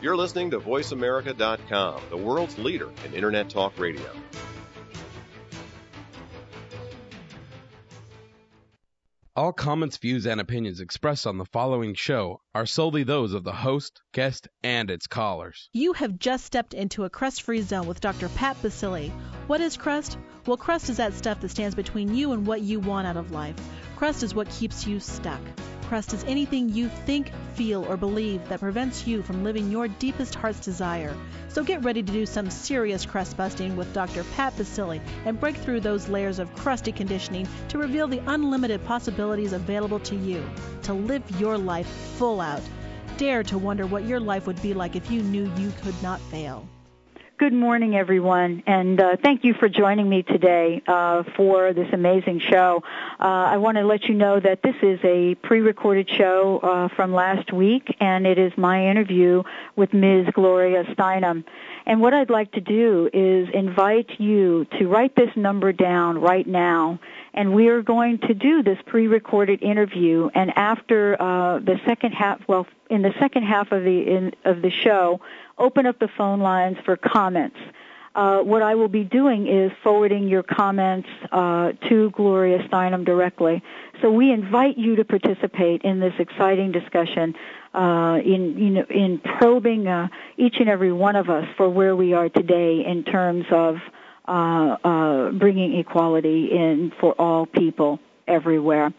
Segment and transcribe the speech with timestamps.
[0.00, 4.08] You're listening to VoiceAmerica.com, the world's leader in Internet Talk Radio.
[9.34, 13.52] All comments, views, and opinions expressed on the following show are solely those of the
[13.52, 15.68] host, guest, and its callers.
[15.72, 18.28] You have just stepped into a crust free zone with Dr.
[18.30, 19.12] Pat Baccili.
[19.48, 20.18] What is crust?
[20.44, 23.30] Well, crust is that stuff that stands between you and what you want out of
[23.30, 23.56] life.
[23.96, 25.40] Crust is what keeps you stuck.
[25.86, 30.34] Crust is anything you think, feel, or believe that prevents you from living your deepest
[30.34, 31.16] heart's desire.
[31.48, 34.22] So get ready to do some serious crust busting with Dr.
[34.36, 39.54] Pat Baccili and break through those layers of crusty conditioning to reveal the unlimited possibilities
[39.54, 40.44] available to you
[40.82, 41.88] to live your life
[42.18, 42.60] full out.
[43.16, 46.20] Dare to wonder what your life would be like if you knew you could not
[46.20, 46.68] fail.
[47.38, 52.40] Good morning, everyone, and uh, thank you for joining me today uh, for this amazing
[52.40, 52.82] show.
[53.20, 57.14] Uh, I want to let you know that this is a pre-recorded show uh, from
[57.14, 59.44] last week, and it is my interview
[59.76, 60.26] with Ms.
[60.34, 61.44] Gloria Steinem.
[61.86, 66.46] And what I'd like to do is invite you to write this number down right
[66.46, 66.98] now
[67.38, 70.28] and we are going to do this pre-recorded interview.
[70.34, 74.60] And after uh, the second half, well, in the second half of the in, of
[74.60, 75.20] the show,
[75.56, 77.56] open up the phone lines for comments.
[78.16, 83.62] Uh, what I will be doing is forwarding your comments uh, to Gloria Steinem directly.
[84.02, 87.36] So we invite you to participate in this exciting discussion
[87.72, 91.94] uh, in you know in probing uh, each and every one of us for where
[91.94, 93.76] we are today in terms of
[95.32, 98.92] bringing equality in for all people everywhere.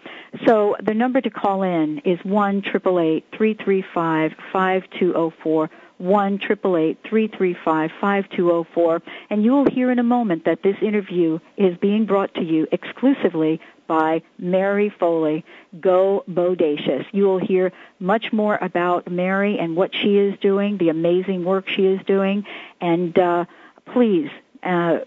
[0.46, 5.12] So the number to call in is one triple eight three three five five two
[5.12, 5.70] zero oh four.
[6.00, 9.92] One triple eight three three five five two zero oh four, and you will hear
[9.92, 15.44] in a moment that this interview is being brought to you exclusively by Mary Foley.
[15.80, 17.06] Go Bodacious.
[17.12, 21.68] You will hear much more about Mary and what she is doing, the amazing work
[21.68, 22.46] she is doing,
[22.80, 23.46] and uh,
[23.94, 24.30] please
[24.64, 25.00] uh,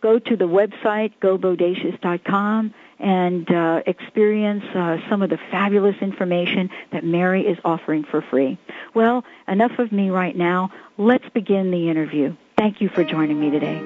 [0.00, 7.04] go to the website gobodacious.com and uh, experience uh, some of the fabulous information that
[7.04, 8.58] Mary is offering for free.
[8.94, 10.70] Well, enough of me right now.
[10.98, 12.36] Let's begin the interview.
[12.58, 13.80] Thank you for joining me today.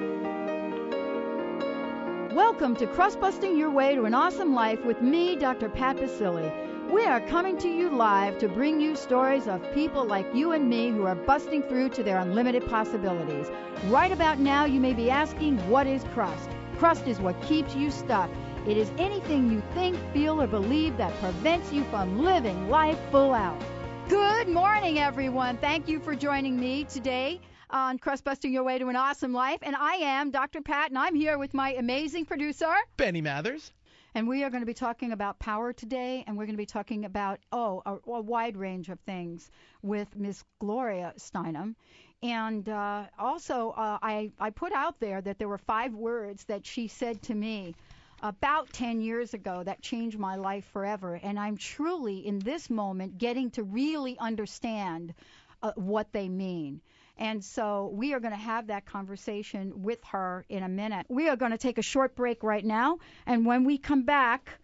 [2.35, 5.69] Welcome to Crust Busting Your Way to an Awesome Life with me, Dr.
[5.69, 6.64] Pat Baccili.
[6.91, 10.69] We are coming to you live to bring you stories of people like you and
[10.69, 13.47] me who are busting through to their unlimited possibilities.
[13.85, 16.49] Right about now, you may be asking, what is crust?
[16.77, 18.29] Crust is what keeps you stuck.
[18.67, 23.33] It is anything you think, feel, or believe that prevents you from living life full
[23.33, 23.59] out.
[24.07, 25.57] Good morning, everyone.
[25.57, 27.41] Thank you for joining me today
[27.71, 29.59] on Crust Busting Your Way to an Awesome Life.
[29.63, 30.61] And I am Dr.
[30.61, 33.71] Pat, and I'm here with my amazing producer, Benny Mathers.
[34.15, 36.65] And we are going to be talking about power today, and we're going to be
[36.65, 41.75] talking about, oh, a, a wide range of things with Miss Gloria Steinem.
[42.23, 46.65] And uh, also, uh, I, I put out there that there were five words that
[46.65, 47.75] she said to me
[48.23, 51.19] about 10 years ago that changed my life forever.
[51.21, 55.13] And I'm truly, in this moment, getting to really understand
[55.61, 56.79] uh, what they mean.
[57.17, 61.05] And so we are going to have that conversation with her in a minute.
[61.09, 62.99] We are going to take a short break right now.
[63.25, 64.59] And when we come back,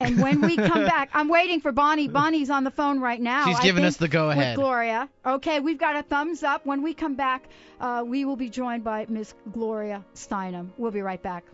[0.00, 2.06] and when we come back, I'm waiting for Bonnie.
[2.06, 3.46] Bonnie's on the phone right now.
[3.46, 4.56] She's giving us the go ahead.
[4.56, 5.08] Gloria.
[5.26, 6.64] Okay, we've got a thumbs up.
[6.64, 7.48] When we come back,
[7.80, 10.70] uh, we will be joined by Miss Gloria Steinem.
[10.76, 11.44] We'll be right back.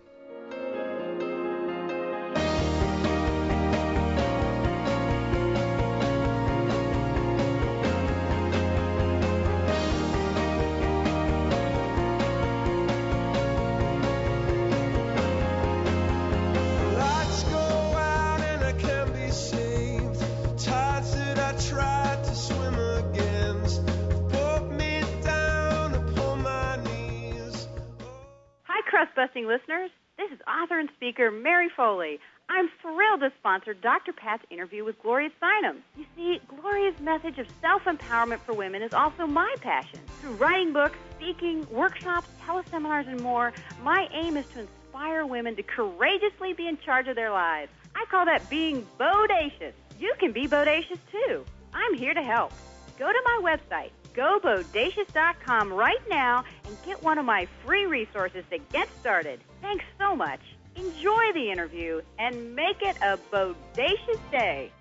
[29.14, 29.90] Busting listeners.
[30.16, 32.20] This is author and speaker Mary Foley.
[32.48, 34.12] I'm thrilled to sponsor Dr.
[34.12, 35.78] Pat's interview with Gloria Steinem.
[35.96, 39.98] You see, Gloria's message of self empowerment for women is also my passion.
[40.20, 43.52] Through writing books, speaking, workshops, teleseminars, and more,
[43.82, 47.70] my aim is to inspire women to courageously be in charge of their lives.
[47.96, 49.72] I call that being bodacious.
[49.98, 51.44] You can be bodacious too.
[51.72, 52.52] I'm here to help.
[52.98, 58.58] Go to my website, gobodacious.com right now and get one of my free resources to
[58.72, 59.40] get started.
[59.60, 60.40] Thanks so much.
[60.76, 64.72] Enjoy the interview and make it a bodacious day.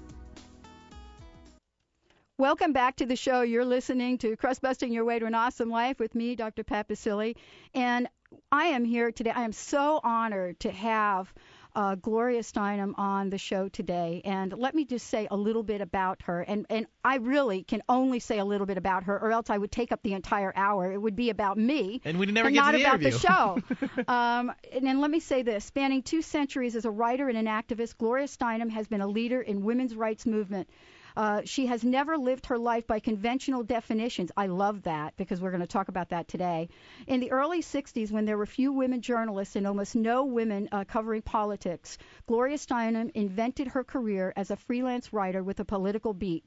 [2.39, 3.41] Welcome back to the show.
[3.41, 6.63] You're listening to Crust Busting Your Way to an Awesome Life with me, Dr.
[6.63, 7.35] Pat Baccili.
[7.73, 8.07] And
[8.51, 9.31] I am here today.
[9.31, 11.33] I am so honored to have
[11.77, 14.23] uh, Gloria Steinem on the show today.
[14.25, 16.41] And let me just say a little bit about her.
[16.41, 19.59] And, and I really can only say a little bit about her, or else I
[19.59, 20.91] would take up the entire hour.
[20.91, 22.01] It would be about me.
[22.03, 23.11] And we'd never and get not the about interview.
[23.11, 23.61] the show.
[24.11, 27.45] um, and then let me say this spanning two centuries as a writer and an
[27.45, 30.67] activist, Gloria Steinem has been a leader in women's rights movement.
[31.17, 34.31] Uh, she has never lived her life by conventional definitions.
[34.37, 36.69] I love that because we're going to talk about that today.
[37.07, 40.83] In the early 60s, when there were few women journalists and almost no women uh,
[40.83, 41.97] covering politics,
[42.27, 46.43] Gloria Steinem invented her career as a freelance writer with a political beat.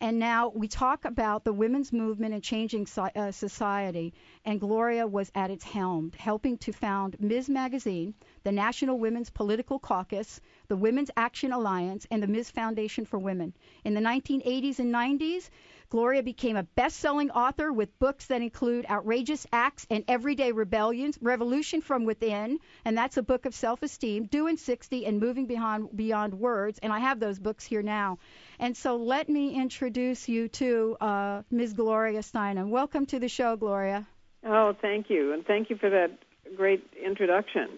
[0.00, 4.14] And now we talk about the women's movement and changing uh, society.
[4.44, 7.48] And Gloria was at its helm, helping to found Ms.
[7.48, 8.14] Magazine,
[8.44, 12.50] the National Women's Political Caucus, the Women's Action Alliance, and the Ms.
[12.50, 13.54] Foundation for Women.
[13.84, 15.50] In the 1980s and 90s,
[15.90, 21.18] Gloria became a best selling author with books that include Outrageous Acts and Everyday Rebellions,
[21.22, 25.96] Revolution from Within, and that's a book of self esteem, Doing 60 and Moving Beyond,
[25.96, 26.78] Beyond Words.
[26.82, 28.18] And I have those books here now.
[28.58, 31.72] And so let me introduce you to uh, Ms.
[31.72, 32.68] Gloria Steinem.
[32.68, 34.06] Welcome to the show, Gloria.
[34.44, 36.10] Oh, thank you, and thank you for that
[36.56, 37.68] great introduction.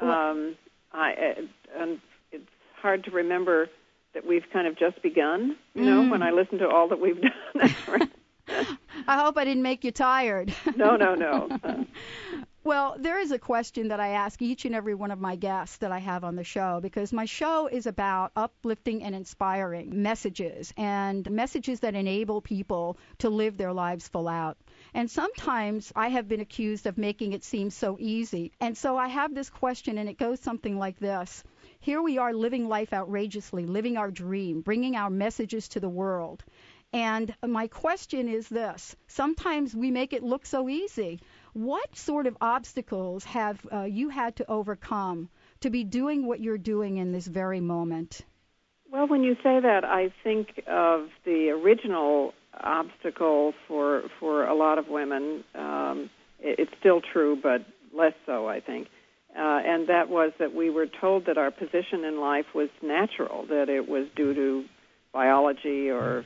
[0.00, 0.56] Well- um,
[0.92, 1.34] I,
[1.78, 1.98] and
[2.32, 2.48] it's
[2.80, 3.68] hard to remember
[4.14, 5.56] that we've kind of just begun.
[5.74, 6.10] You know, Mm.
[6.10, 8.08] when I listen to all that we've done.
[9.08, 10.54] I hope I didn't make you tired.
[10.76, 11.48] no, no, no.
[12.64, 15.76] Well, there is a question that I ask each and every one of my guests
[15.76, 20.74] that I have on the show because my show is about uplifting and inspiring messages
[20.76, 24.56] and messages that enable people to live their lives full out.
[24.96, 28.52] And sometimes I have been accused of making it seem so easy.
[28.62, 31.44] And so I have this question, and it goes something like this
[31.80, 36.44] Here we are living life outrageously, living our dream, bringing our messages to the world.
[36.94, 41.20] And my question is this sometimes we make it look so easy.
[41.52, 45.28] What sort of obstacles have uh, you had to overcome
[45.60, 48.22] to be doing what you're doing in this very moment?
[48.90, 52.32] well, when you say that, I think of the original
[52.62, 55.44] obstacle for for a lot of women.
[55.54, 56.10] Um,
[56.40, 58.88] it, it's still true, but less so, I think.
[59.36, 63.44] Uh, and that was that we were told that our position in life was natural,
[63.46, 64.64] that it was due to
[65.12, 66.24] biology or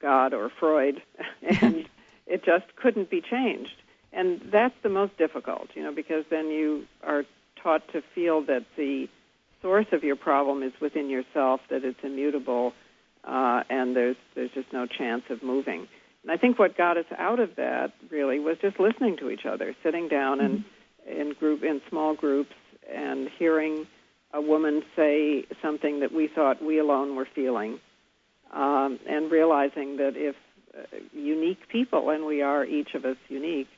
[0.00, 1.02] God or Freud,
[1.42, 1.88] and
[2.26, 3.82] it just couldn't be changed.
[4.12, 7.24] And that's the most difficult, you know, because then you are
[7.62, 9.08] taught to feel that the
[9.62, 12.72] source of your problem is within yourself, that it's immutable,
[13.24, 15.86] uh, and there's there's just no chance of moving.
[16.22, 19.46] And I think what got us out of that really was just listening to each
[19.46, 20.64] other, sitting down and
[21.06, 22.54] in group in small groups
[22.92, 23.86] and hearing
[24.32, 27.80] a woman say something that we thought we alone were feeling,
[28.52, 30.36] um, and realizing that if
[30.76, 33.68] uh, unique people, and we are each of us unique,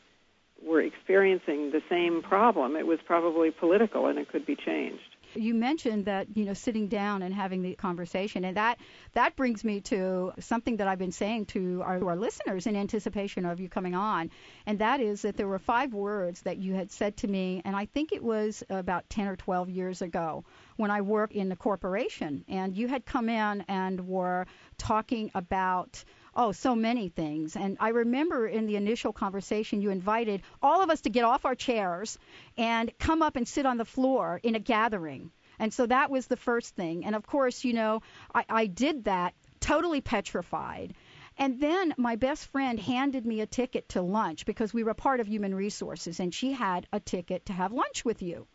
[0.64, 5.11] were experiencing the same problem, it was probably political and it could be changed.
[5.34, 8.78] You mentioned that you know sitting down and having the conversation, and that
[9.12, 12.76] that brings me to something that I've been saying to our, to our listeners in
[12.76, 14.30] anticipation of you coming on,
[14.66, 17.74] and that is that there were five words that you had said to me, and
[17.74, 20.44] I think it was about 10 or 12 years ago
[20.76, 24.46] when I worked in the corporation, and you had come in and were
[24.78, 27.56] talking about Oh, so many things.
[27.56, 31.44] And I remember in the initial conversation, you invited all of us to get off
[31.44, 32.18] our chairs
[32.56, 35.30] and come up and sit on the floor in a gathering.
[35.58, 37.04] And so that was the first thing.
[37.04, 38.00] And of course, you know,
[38.34, 40.94] I, I did that totally petrified.
[41.38, 45.20] And then my best friend handed me a ticket to lunch because we were part
[45.20, 48.46] of human resources, and she had a ticket to have lunch with you.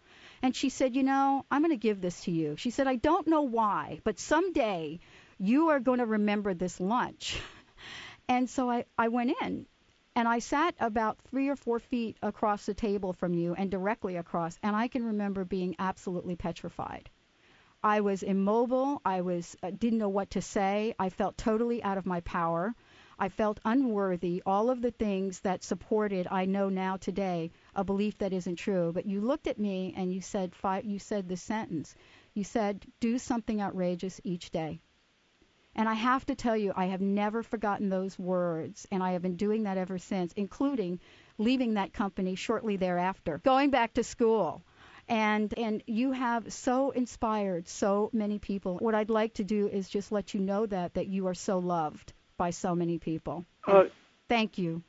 [0.44, 2.56] And she said, You know, I'm going to give this to you.
[2.56, 5.00] She said, I don't know why, but someday
[5.40, 7.40] you are going to remember this lunch.
[8.30, 9.66] And so I, I went in
[10.16, 14.16] and I sat about three or four feet across the table from you and directly
[14.16, 17.10] across, and I can remember being absolutely petrified.
[17.84, 19.02] I was immobile.
[19.06, 20.96] I was uh, didn't know what to say.
[20.98, 22.74] I felt totally out of my power.
[23.20, 24.42] I felt unworthy.
[24.46, 28.92] All of the things that supported, I know now today, a belief that isn't true.
[28.92, 30.54] But you looked at me and you said,
[30.84, 31.96] you said this sentence.
[32.34, 34.82] You said, "Do something outrageous each day."
[35.78, 39.22] And I have to tell you, I have never forgotten those words, and I have
[39.22, 41.00] been doing that ever since, including
[41.38, 44.64] leaving that company shortly thereafter, going back to school.
[45.08, 48.78] And and you have so inspired so many people.
[48.78, 51.60] What I'd like to do is just let you know that that you are so
[51.60, 53.46] loved by so many people.
[53.66, 53.88] Well,
[54.28, 54.82] thank you.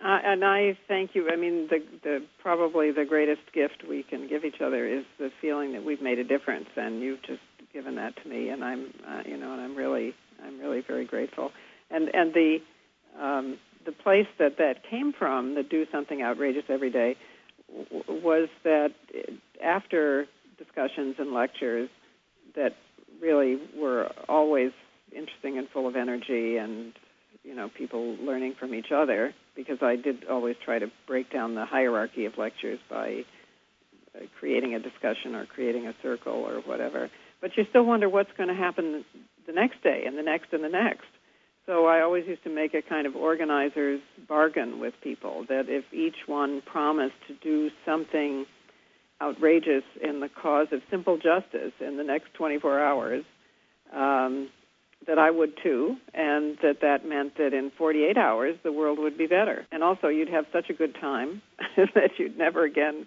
[0.00, 1.30] Uh, and I thank you.
[1.30, 5.30] I mean, the, the probably the greatest gift we can give each other is the
[5.40, 7.40] feeling that we've made a difference, and you've just
[7.74, 11.04] given that to me, and I'm, uh, you know, and I'm really, I'm really very
[11.04, 11.50] grateful.
[11.90, 12.58] And and the
[13.20, 17.16] um, the place that that came from, the do something outrageous every day,
[17.68, 18.92] w- was that
[19.62, 20.26] after
[20.56, 21.90] discussions and lectures
[22.56, 22.72] that
[23.20, 24.70] really were always
[25.14, 26.92] interesting and full of energy and
[27.42, 31.54] you know people learning from each other because I did always try to break down
[31.54, 33.24] the hierarchy of lectures by
[34.14, 37.10] uh, creating a discussion or creating a circle or whatever
[37.44, 39.04] but you still wonder what's going to happen
[39.46, 41.04] the next day and the next and the next.
[41.66, 45.84] So I always used to make a kind of organizer's bargain with people that if
[45.92, 48.46] each one promised to do something
[49.20, 53.24] outrageous in the cause of simple justice in the next 24 hours,
[53.92, 54.48] um,
[55.06, 59.18] that I would too, and that that meant that in 48 hours the world would
[59.18, 59.66] be better.
[59.70, 61.42] And also you'd have such a good time
[61.76, 63.06] that you'd never again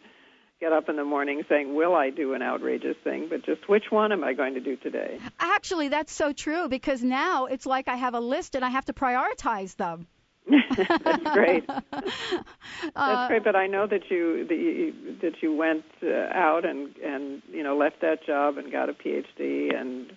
[0.59, 3.27] get up in the morning saying, Will I do an outrageous thing?
[3.29, 5.19] But just which one am I going to do today?
[5.39, 8.85] Actually, that's so true because now it's like I have a list and I have
[8.85, 10.07] to prioritize them.
[10.77, 11.67] that's great.
[11.91, 13.43] That's uh, great.
[13.43, 17.63] But I know that you that you, that you went uh, out and and you
[17.63, 20.15] know left that job and got a PhD and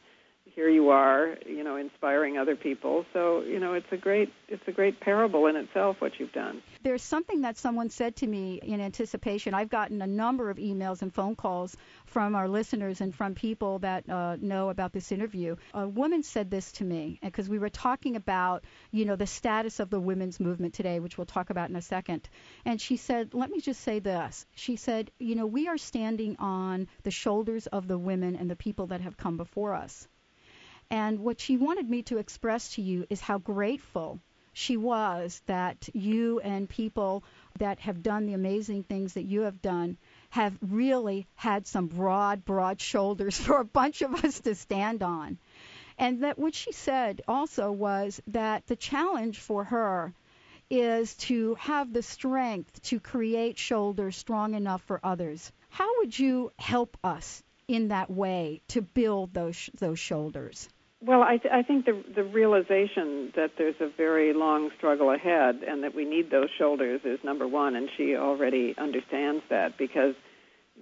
[0.61, 3.07] here you are, you know, inspiring other people.
[3.15, 6.63] So, you know, it's a great it's a great parable in itself what you've done.
[6.83, 9.55] There's something that someone said to me in anticipation.
[9.55, 11.75] I've gotten a number of emails and phone calls
[12.05, 15.57] from our listeners and from people that uh, know about this interview.
[15.73, 19.81] A woman said this to me because we were talking about, you know, the status
[19.81, 22.29] of the women's movement today, which we'll talk about in a second.
[22.67, 26.37] And she said, "Let me just say this." She said, "You know, we are standing
[26.39, 30.07] on the shoulders of the women and the people that have come before us."
[30.93, 34.19] And what she wanted me to express to you is how grateful
[34.53, 37.23] she was that you and people
[37.59, 39.97] that have done the amazing things that you have done
[40.31, 45.39] have really had some broad, broad shoulders for a bunch of us to stand on.
[45.97, 50.13] And that what she said also was that the challenge for her
[50.71, 55.53] is to have the strength to create shoulders strong enough for others.
[55.69, 60.69] How would you help us in that way to build those those shoulders?
[61.03, 65.63] Well, I, th- I think the the realization that there's a very long struggle ahead
[65.67, 70.15] and that we need those shoulders is number one, and she already understands that because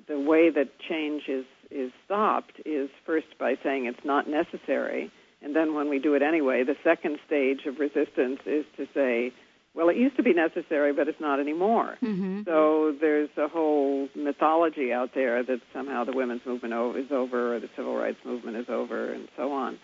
[0.08, 5.54] the way that change is is stopped is first by saying it's not necessary, and
[5.54, 9.32] then when we do it anyway, the second stage of resistance is to say,
[9.75, 11.96] well, it used to be necessary, but it's not anymore.
[12.02, 12.42] Mm-hmm.
[12.44, 17.60] So there's a whole mythology out there that somehow the women's movement is over, or
[17.60, 19.78] the civil rights movement is over, and so on.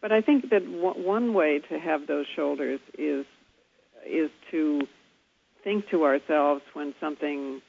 [0.00, 3.26] But I think that w- one way to have those shoulders is
[4.06, 4.86] is to
[5.64, 7.60] think to ourselves when something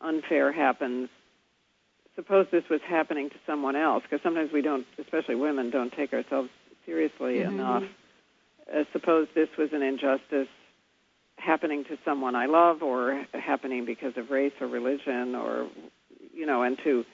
[0.00, 1.08] unfair happens.
[2.14, 6.12] Suppose this was happening to someone else, because sometimes we don't, especially women, don't take
[6.12, 6.50] ourselves
[6.84, 7.54] seriously mm-hmm.
[7.54, 7.84] enough.
[8.72, 10.48] Uh, suppose this was an injustice
[11.36, 15.68] happening to someone I love, or happening because of race or religion, or
[16.34, 17.04] you know, and to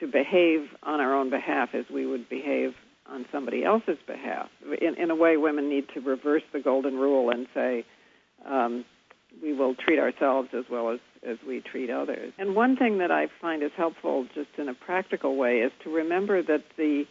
[0.00, 2.74] to behave on our own behalf as we would behave
[3.10, 4.48] on somebody else's behalf.
[4.80, 7.84] In, in a way, women need to reverse the golden rule and say,
[8.44, 8.84] um,
[9.42, 12.32] we will treat ourselves as well as, as we treat others.
[12.38, 15.90] And one thing that I find is helpful just in a practical way is to
[15.90, 17.04] remember that the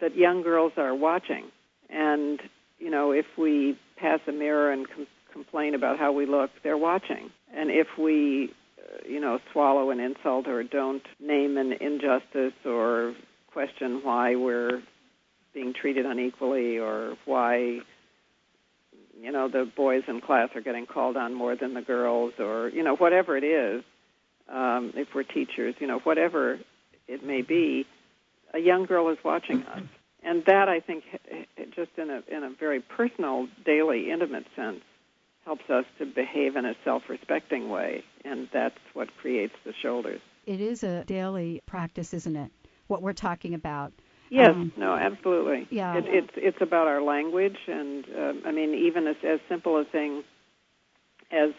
[0.00, 1.44] that young girls are watching
[1.90, 2.40] and
[2.80, 6.78] you know, if we pass a mirror and com- complain about how we look, they're
[6.78, 7.30] watching.
[7.54, 13.14] And if we, uh, you know, swallow an insult or don't name an injustice or
[13.52, 14.82] question why we're
[15.52, 17.80] being treated unequally or why
[19.20, 22.68] you know the boys in class are getting called on more than the girls or
[22.68, 23.82] you know whatever it is
[24.48, 26.58] um, if we're teachers you know whatever
[27.08, 27.86] it may be
[28.54, 29.82] a young girl is watching us.
[30.22, 31.04] And that i think
[31.74, 34.80] just in a in a very personal daily intimate sense
[35.44, 38.04] helps us to behave in a self-respecting way.
[38.24, 40.20] And that's what creates the shoulders.
[40.46, 42.50] It is a daily practice isn't it?
[42.88, 43.92] What we're talking about
[44.30, 45.66] Yes, um, no, absolutely.
[45.70, 49.78] Yeah, it, it's it's about our language, and uh, I mean, even as as simple
[49.78, 50.22] as saying,
[51.32, 51.50] as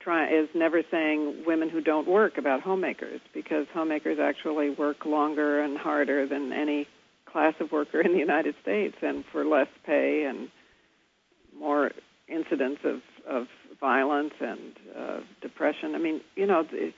[0.00, 5.62] try as never saying women who don't work about homemakers, because homemakers actually work longer
[5.62, 6.88] and harder than any
[7.24, 10.48] class of worker in the United States, and for less pay and
[11.56, 11.92] more
[12.28, 13.46] incidents of of
[13.78, 15.94] violence and uh, depression.
[15.94, 16.64] I mean, you know.
[16.64, 16.92] The,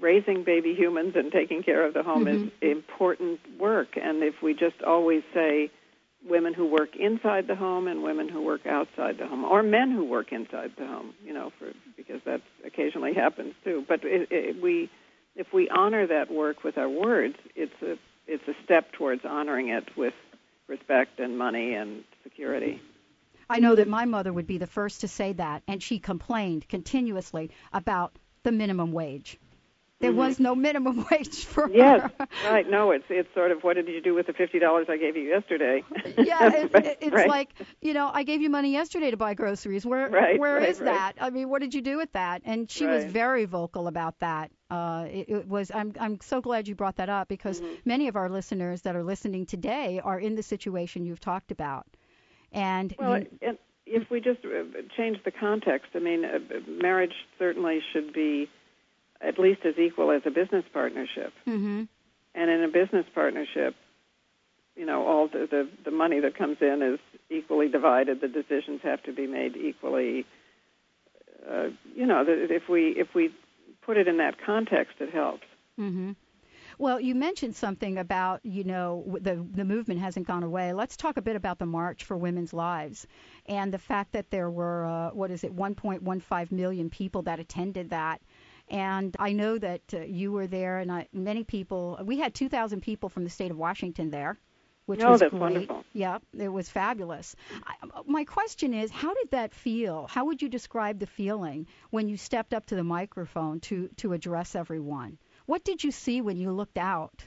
[0.00, 2.46] raising baby humans and taking care of the home mm-hmm.
[2.46, 3.96] is important work.
[3.96, 5.70] And if we just always say
[6.28, 9.90] women who work inside the home and women who work outside the home, or men
[9.90, 13.84] who work inside the home, you know, for because that occasionally happens too.
[13.88, 14.90] But it, it, we,
[15.36, 19.68] if we honor that work with our words, it's a it's a step towards honoring
[19.68, 20.14] it with
[20.68, 22.80] respect and money and security.
[23.48, 26.68] I know that my mother would be the first to say that, and she complained
[26.68, 29.38] continuously about the minimum wage.
[30.00, 30.18] There mm-hmm.
[30.18, 32.28] was no minimum wage for yes, her.
[32.50, 32.68] right.
[32.68, 35.14] No, it's it's sort of what did you do with the fifty dollars I gave
[35.14, 35.84] you yesterday?
[36.16, 37.28] yeah, it, right, it's right.
[37.28, 37.50] like
[37.82, 39.84] you know I gave you money yesterday to buy groceries.
[39.84, 41.14] Where right, where is that?
[41.20, 42.40] I mean, what did you do with that?
[42.46, 44.50] And she was very vocal about that.
[44.70, 45.70] Uh, it, it was.
[45.74, 47.74] I'm I'm so glad you brought that up because mm-hmm.
[47.84, 51.86] many of our listeners that are listening today are in the situation you've talked about.
[52.52, 57.14] And well, you, and if we just uh, change the context, I mean, uh, marriage
[57.38, 58.48] certainly should be
[59.20, 61.32] at least as equal as a business partnership.
[61.46, 61.84] Mm-hmm.
[62.34, 63.74] And in a business partnership,
[64.76, 68.20] you know, all the, the the money that comes in is equally divided.
[68.20, 70.26] The decisions have to be made equally.
[71.48, 73.30] Uh, you know, if we if we
[73.84, 75.44] put it in that context, it helps.
[75.78, 76.12] Mm-hmm.
[76.78, 80.72] Well, you mentioned something about, you know, the the movement hasn't gone away.
[80.72, 83.06] Let's talk a bit about the March for Women's Lives
[83.46, 87.90] and the fact that there were, uh, what is it, 1.15 million people that attended
[87.90, 88.22] that.
[88.70, 91.98] And I know that uh, you were there, and I, many people.
[92.04, 94.38] We had 2,000 people from the state of Washington there,
[94.86, 95.40] which oh, was that's great.
[95.40, 95.84] wonderful.
[95.92, 97.34] Yeah, it was fabulous.
[97.66, 97.74] I,
[98.06, 100.06] my question is, how did that feel?
[100.08, 104.12] How would you describe the feeling when you stepped up to the microphone to to
[104.12, 105.18] address everyone?
[105.46, 107.26] What did you see when you looked out?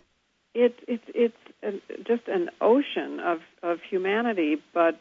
[0.53, 1.71] It, it, it's a,
[2.03, 4.99] just an ocean of, of humanity, but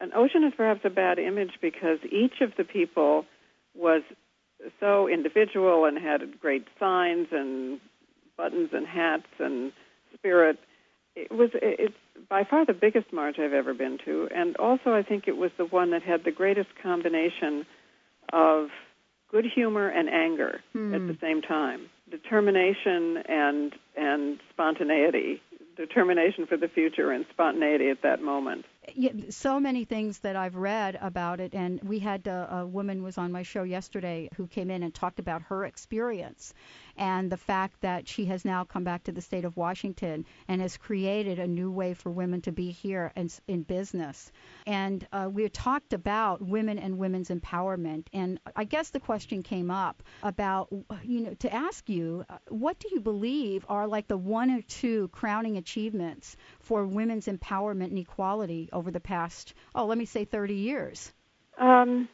[0.00, 3.26] an ocean is perhaps a bad image because each of the people
[3.74, 4.02] was
[4.78, 7.80] so individual and had great signs and
[8.36, 9.72] buttons and hats and
[10.14, 10.58] spirit.
[11.16, 11.94] It was it's
[12.28, 15.50] by far the biggest march I've ever been to, and also I think it was
[15.58, 17.66] the one that had the greatest combination
[18.32, 18.68] of
[19.30, 20.94] good humor and anger hmm.
[20.94, 25.42] at the same time, determination and and spontaneity,
[25.76, 28.64] determination for the future and spontaneity at that moment
[29.30, 33.02] so many things that I've read about it, and we had a, uh, a woman
[33.02, 36.54] was on my show yesterday who came in and talked about her experience,
[37.00, 40.60] and the fact that she has now come back to the state of Washington and
[40.60, 44.30] has created a new way for women to be here and in business.
[44.66, 49.70] And uh, we talked about women and women's empowerment, and I guess the question came
[49.70, 50.68] up about
[51.02, 54.60] you know to ask you, uh, what do you believe are like the one or
[54.60, 60.26] two crowning achievements for women's empowerment and equality over the past, oh, let me say
[60.26, 61.12] 30 years?
[61.58, 62.08] Um,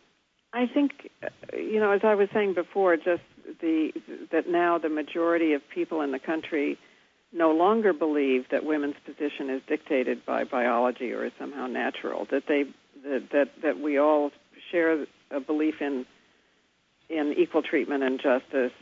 [0.53, 1.11] I think,
[1.53, 3.22] you know, as I was saying before, just
[3.61, 3.92] the
[4.32, 6.78] that now the majority of people in the country
[7.32, 12.26] no longer believe that women's position is dictated by biology or is somehow natural.
[12.30, 12.64] That they
[13.02, 14.30] that that, that we all
[14.70, 16.06] share a belief in
[17.09, 18.72] in equal treatment and justice.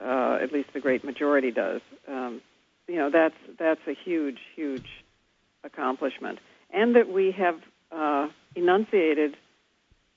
[0.00, 1.80] Uh, at least the great majority does.
[2.08, 2.42] Um,
[2.88, 4.88] you know, that's that's a huge, huge
[5.62, 6.40] accomplishment
[6.74, 7.60] and that we have
[7.92, 9.36] uh, enunciated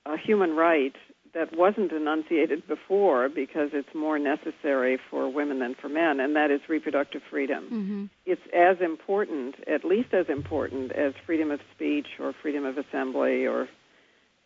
[0.04, 0.94] a human right
[1.38, 6.50] that wasn't enunciated before because it's more necessary for women than for men, and that
[6.50, 7.64] is reproductive freedom.
[7.64, 8.04] Mm-hmm.
[8.26, 13.46] It's as important, at least as important, as freedom of speech or freedom of assembly
[13.46, 13.68] or,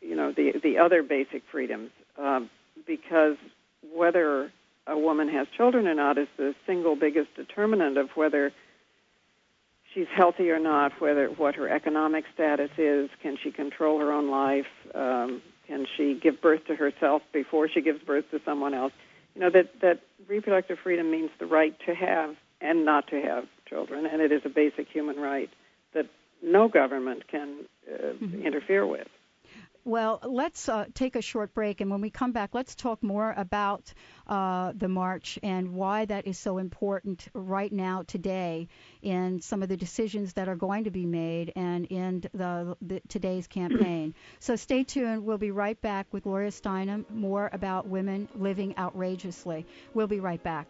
[0.02, 2.50] you know, the the other basic freedoms, um,
[2.87, 3.37] because
[3.94, 4.52] whether
[4.87, 8.52] a woman has children or not is the single biggest determinant of whether
[9.94, 14.31] she's healthy or not, whether what her economic status is, can she control her own
[14.31, 15.40] life, um,
[15.73, 18.93] can she give birth to herself before she gives birth to someone else.
[19.35, 23.45] You know that that reproductive freedom means the right to have and not to have
[23.67, 25.49] children, and it is a basic human right
[25.95, 26.07] that
[26.43, 28.43] no government can uh, mm-hmm.
[28.43, 29.09] interfere with.
[29.85, 33.35] Well, let's uh, take a short break, and when we come back, let's talk more
[33.37, 33.92] about
[34.29, 38.68] uh, the march and why that is so important right now, today,
[39.03, 43.03] in some of the decisions that are going to be made and in the, the
[43.09, 44.14] today's campaign.
[44.38, 45.25] so stay tuned.
[45.25, 49.66] We'll be right back with Gloria Steinem, more about women living outrageously.
[49.95, 50.68] We'll be right back.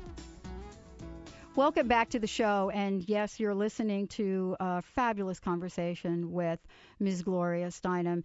[1.56, 2.70] Welcome back to the show.
[2.74, 6.60] And yes, you're listening to a fabulous conversation with
[7.00, 7.22] Ms.
[7.22, 8.24] Gloria Steinem.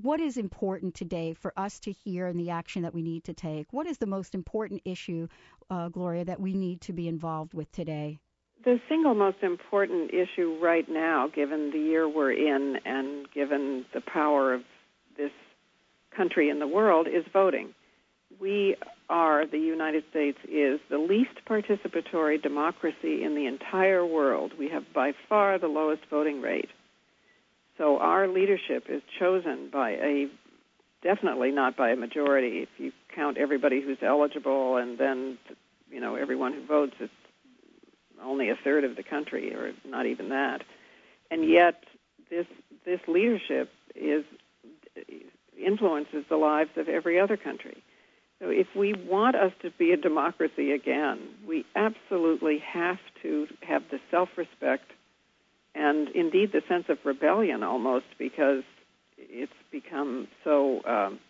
[0.00, 3.34] What is important today for us to hear and the action that we need to
[3.34, 3.70] take?
[3.70, 5.28] What is the most important issue,
[5.68, 8.18] uh, Gloria, that we need to be involved with today?
[8.64, 14.00] The single most important issue right now, given the year we're in and given the
[14.00, 14.62] power of
[15.16, 15.32] this
[16.18, 17.68] country in the world is voting.
[18.38, 18.76] We
[19.08, 24.52] are, the United States is the least participatory democracy in the entire world.
[24.58, 26.70] We have by far the lowest voting rate.
[27.78, 30.28] So our leadership is chosen by a,
[31.02, 32.66] definitely not by a majority.
[32.66, 35.38] If you count everybody who's eligible and then,
[35.90, 37.12] you know, everyone who votes, it's
[38.22, 40.62] only a third of the country, or not even that.
[41.30, 41.84] And yet,
[42.30, 42.46] this
[42.84, 44.24] this leadership is
[45.70, 47.78] influences the lives of every other country.
[48.40, 53.82] So if we want us to be a democracy again, we absolutely have to have
[53.90, 54.88] the self-respect
[55.74, 58.62] and indeed the sense of rebellion almost because
[59.16, 61.20] it's become so um,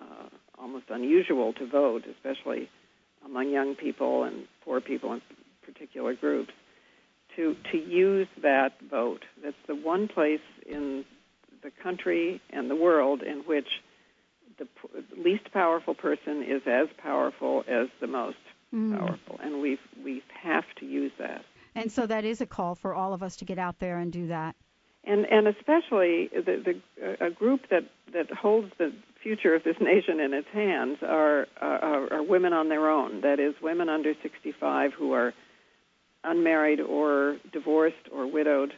[0.00, 2.68] uh, almost unusual to vote, especially
[3.24, 5.22] among young people and poor people in
[5.64, 6.52] particular groups,
[7.36, 9.24] to to use that vote.
[9.42, 11.04] That's the one place in
[11.64, 13.66] the country and the world in which
[14.58, 14.68] the
[15.16, 18.36] least powerful person is as powerful as the most
[18.72, 18.96] mm.
[18.96, 21.44] powerful, and we we have to use that.
[21.74, 24.12] And so that is a call for all of us to get out there and
[24.12, 24.54] do that.
[25.02, 30.20] And and especially the, the a group that that holds the future of this nation
[30.20, 33.22] in its hands are, are are women on their own.
[33.22, 35.32] That is, women under 65 who are
[36.22, 38.72] unmarried or divorced or widowed.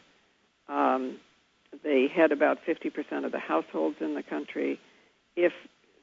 [0.67, 1.17] Um,
[1.83, 4.79] they head about 50% of the households in the country.
[5.35, 5.53] If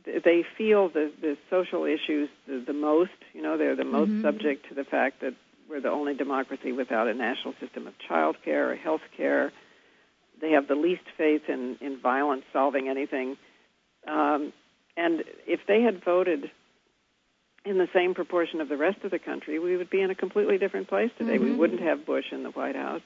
[0.05, 4.23] they feel the, the social issues the, the most, you know, they're the most mm-hmm.
[4.23, 5.35] subject to the fact that
[5.69, 9.53] we're the only democracy without a national system of child care or health care.
[10.41, 13.37] They have the least faith in, in violence solving anything.
[14.07, 14.53] Um,
[14.97, 16.51] and if they had voted
[17.65, 20.15] in the same proportion of the rest of the country, we would be in a
[20.15, 21.37] completely different place today.
[21.37, 21.45] Mm-hmm.
[21.45, 23.01] We wouldn't have Bush in the White House.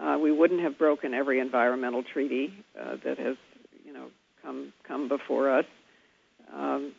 [0.00, 3.36] Uh, we wouldn't have broken every environmental treaty uh, that has,
[3.84, 4.08] you know,
[4.42, 5.64] come come before us.
[6.54, 6.92] Um,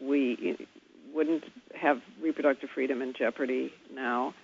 [0.00, 0.56] we
[1.14, 1.44] wouldn't
[1.74, 4.34] have reproductive freedom in jeopardy now.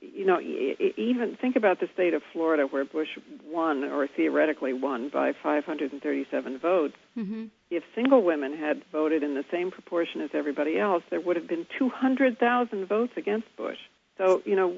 [0.00, 3.08] You know, even think about the state of Florida, where Bush
[3.46, 6.96] won, or theoretically won, by 537 votes.
[7.16, 7.44] Mm-hmm.
[7.70, 11.46] If single women had voted in the same proportion as everybody else, there would have
[11.46, 13.78] been 200,000 votes against Bush.
[14.18, 14.74] So, you know,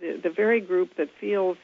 [0.00, 1.56] the, the very group that feels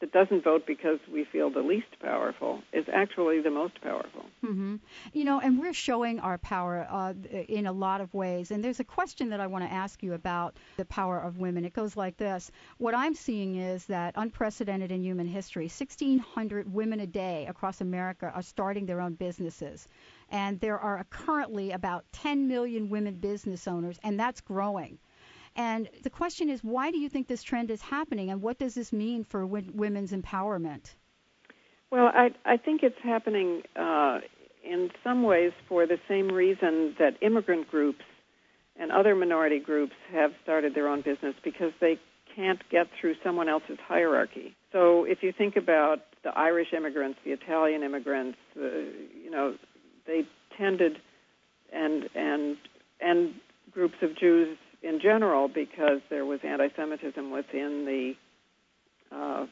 [0.00, 4.24] that doesn't vote because we feel the least powerful is actually the most powerful.
[4.42, 4.76] Mm-hmm.
[5.12, 7.12] You know, and we're showing our power uh,
[7.48, 8.50] in a lot of ways.
[8.50, 11.66] And there's a question that I want to ask you about the power of women.
[11.66, 17.00] It goes like this What I'm seeing is that unprecedented in human history, 1,600 women
[17.00, 19.86] a day across America are starting their own businesses.
[20.30, 24.98] And there are currently about 10 million women business owners, and that's growing.
[25.56, 28.74] And the question is, why do you think this trend is happening, and what does
[28.74, 30.94] this mean for w- women's empowerment?
[31.90, 34.20] Well, I, I think it's happening uh,
[34.64, 38.04] in some ways for the same reason that immigrant groups
[38.78, 41.98] and other minority groups have started their own business because they
[42.34, 44.54] can't get through someone else's hierarchy.
[44.72, 48.66] So if you think about the Irish immigrants, the Italian immigrants, uh,
[49.22, 49.56] you know,
[50.06, 50.22] they
[50.56, 50.98] tended
[51.72, 52.56] and and
[53.00, 53.34] and
[53.72, 58.12] groups of Jews in general because there was anti-Semitism within the
[59.14, 59.46] uh,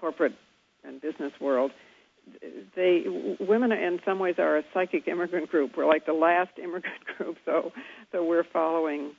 [0.00, 0.34] corporate
[0.84, 1.70] and business world.
[2.76, 3.04] They
[3.40, 5.72] women in some ways are a psychic immigrant group.
[5.76, 7.72] We're like the last immigrant group, so
[8.12, 9.12] so we're following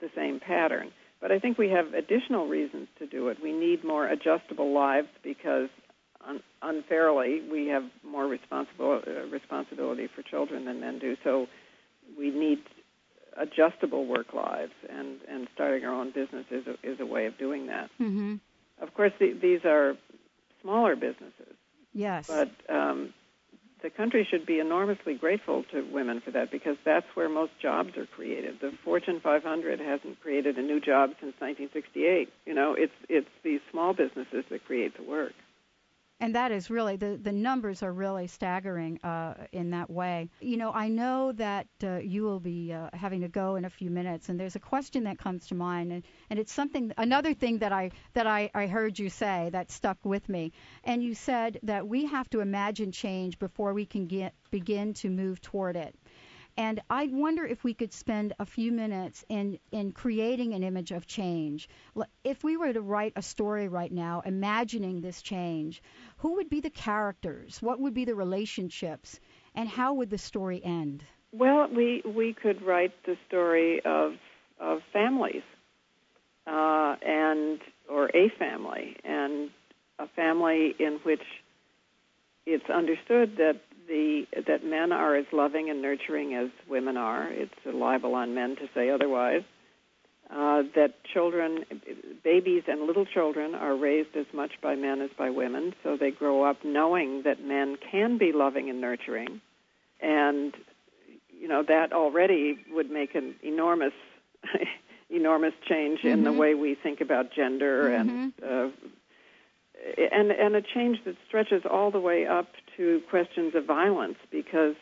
[0.00, 0.90] the same pattern.
[1.20, 3.38] But I think we have additional reasons to do it.
[3.42, 5.68] We need more adjustable lives because
[6.26, 11.16] un- unfairly we have more responsible uh, responsibility for children than men do.
[11.24, 11.46] So
[12.18, 12.58] we need
[13.38, 17.38] adjustable work lives, and, and starting our own business is a, is a way of
[17.38, 17.90] doing that.
[18.00, 18.36] Mm-hmm.
[18.80, 19.94] Of course, the, these are
[20.62, 21.54] smaller businesses.
[21.92, 22.26] Yes.
[22.26, 23.14] But um,
[23.82, 27.96] the country should be enormously grateful to women for that because that's where most jobs
[27.96, 28.56] are created.
[28.60, 32.28] The Fortune 500 hasn't created a new job since 1968.
[32.46, 35.32] You know, it's it's these small businesses that create the work
[36.20, 40.30] and that is really the the numbers are really staggering uh, in that way.
[40.40, 43.70] You know, I know that uh, you will be uh, having to go in a
[43.70, 47.34] few minutes, and there's a question that comes to mind, and, and it's something another
[47.34, 50.52] thing that I that I, I heard you say that stuck with me,
[50.84, 55.10] and you said that we have to imagine change before we can get begin to
[55.10, 55.94] move toward it.
[56.56, 60.90] And I wonder if we could spend a few minutes in, in creating an image
[60.90, 61.68] of change.
[62.24, 65.82] If we were to write a story right now, imagining this change,
[66.18, 67.60] who would be the characters?
[67.60, 69.20] What would be the relationships?
[69.54, 71.04] And how would the story end?
[71.32, 74.14] Well, we, we could write the story of,
[74.58, 75.42] of families
[76.46, 79.50] uh, and or a family and
[79.98, 81.22] a family in which
[82.46, 87.28] it's understood that the that men are as loving and nurturing as women are.
[87.28, 89.42] It's a libel on men to say otherwise.
[90.28, 91.64] Uh, that children,
[92.24, 96.10] babies and little children, are raised as much by men as by women, so they
[96.10, 99.40] grow up knowing that men can be loving and nurturing,
[100.00, 100.52] and
[101.30, 103.92] you know that already would make an enormous,
[105.10, 106.08] enormous change mm-hmm.
[106.08, 106.40] in the mm-hmm.
[106.40, 108.08] way we think about gender mm-hmm.
[108.08, 108.68] and uh,
[110.12, 114.74] and and a change that stretches all the way up to questions of violence because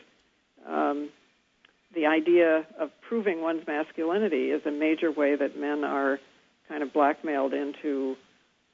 [0.67, 1.09] um,
[1.93, 6.19] the idea of proving one's masculinity is a major way that men are
[6.67, 8.15] kind of blackmailed into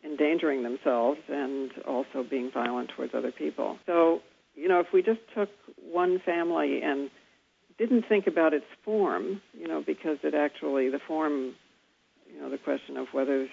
[0.03, 3.77] endangering themselves and also being violent towards other people.
[3.85, 4.21] So,
[4.55, 5.49] you know, if we just took
[5.91, 7.09] one family and
[7.77, 11.53] didn't think about its form, you know, because it actually, the form,
[12.31, 13.47] you know, the question of whether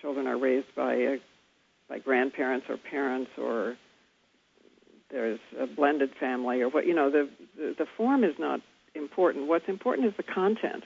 [0.00, 1.16] children are raised by a
[1.88, 3.76] by grandparents or parents or
[5.10, 8.60] there's a blended family or what you know the, the the form is not
[8.94, 9.48] important.
[9.48, 10.84] What's important is the content.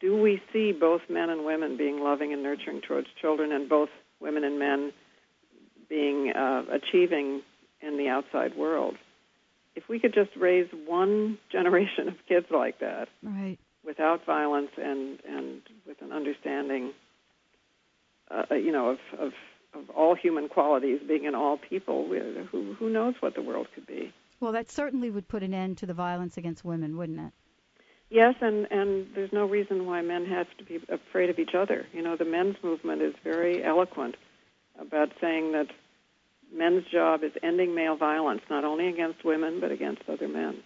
[0.00, 3.88] Do we see both men and women being loving and nurturing towards children and both
[4.20, 4.92] women and men
[5.88, 7.42] being uh, achieving
[7.80, 8.96] in the outside world?
[9.74, 13.58] If we could just raise one generation of kids like that right.
[13.84, 16.92] without violence and and with an understanding
[18.30, 19.32] uh, you know, of, of
[19.74, 22.08] of all human qualities being in all people,
[22.50, 24.12] who who knows what the world could be.
[24.40, 27.32] Well, that certainly would put an end to the violence against women, wouldn't it?
[28.10, 31.86] Yes, and and there's no reason why men have to be afraid of each other.
[31.92, 34.16] You know, the men's movement is very eloquent
[34.78, 35.66] about saying that
[36.52, 40.62] men's job is ending male violence, not only against women but against other men.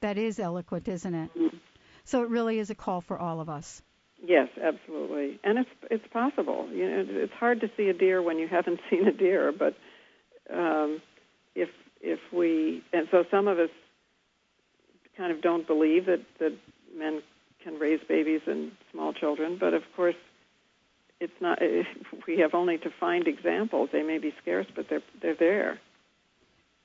[0.00, 1.30] That is eloquent, isn't it?
[1.34, 1.56] Mm-hmm.
[2.04, 3.82] So it really is a call for all of us.
[4.24, 6.68] Yes, absolutely, and it's it's possible.
[6.72, 9.74] You know, it's hard to see a deer when you haven't seen a deer, but
[10.52, 11.00] um,
[11.54, 11.68] if
[12.00, 13.70] if we and so some of us
[15.16, 16.56] kind of don't believe that that
[16.96, 17.22] men
[17.62, 20.16] can raise babies and small children, but of course
[21.20, 21.60] it's not.
[22.26, 23.90] We have only to find examples.
[23.92, 25.78] They may be scarce, but they're they're there.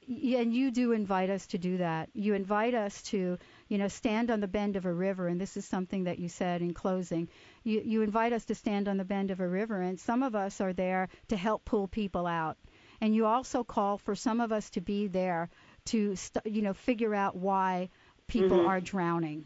[0.08, 2.10] Yeah, and you do invite us to do that.
[2.14, 3.38] You invite us to,
[3.72, 6.28] you know, stand on the bend of a river, and this is something that you
[6.28, 7.30] said in closing.
[7.64, 10.36] You you invite us to stand on the bend of a river, and some of
[10.36, 12.58] us are there to help pull people out.
[13.00, 15.50] And you also call for some of us to be there
[15.86, 17.90] to, st- you know, figure out why
[18.28, 18.68] people Mhm.
[18.68, 19.46] are drowning.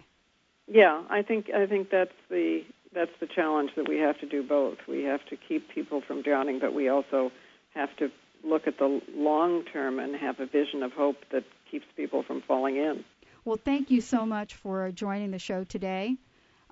[0.67, 4.41] Yeah, I think I think that's the that's the challenge that we have to do
[4.41, 4.79] both.
[4.87, 7.31] We have to keep people from drowning, but we also
[7.75, 8.09] have to
[8.43, 12.41] look at the long term and have a vision of hope that keeps people from
[12.41, 13.03] falling in.
[13.45, 16.17] Well, thank you so much for joining the show today.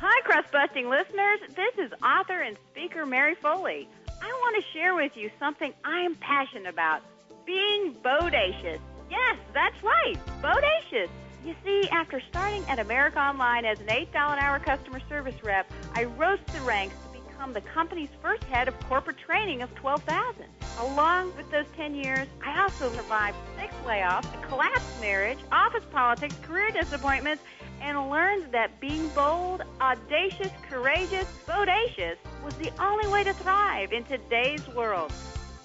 [0.00, 1.38] Hi, crust busting listeners.
[1.54, 3.88] This is author and speaker Mary Foley.
[4.20, 7.02] I want to share with you something I am passionate about
[7.46, 8.80] being bodacious.
[9.08, 11.08] Yes, that's right, bodacious.
[11.44, 15.70] You see, after starting at America Online as an $8 an hour customer service rep,
[15.94, 20.44] I rose the ranks to become the company's first head of corporate training of 12,000.
[20.80, 26.34] Along with those 10 years, I also survived six layoffs, a collapsed marriage, office politics,
[26.42, 27.42] career disappointments,
[27.80, 34.02] and learned that being bold, audacious, courageous, bodacious was the only way to thrive in
[34.04, 35.12] today's world.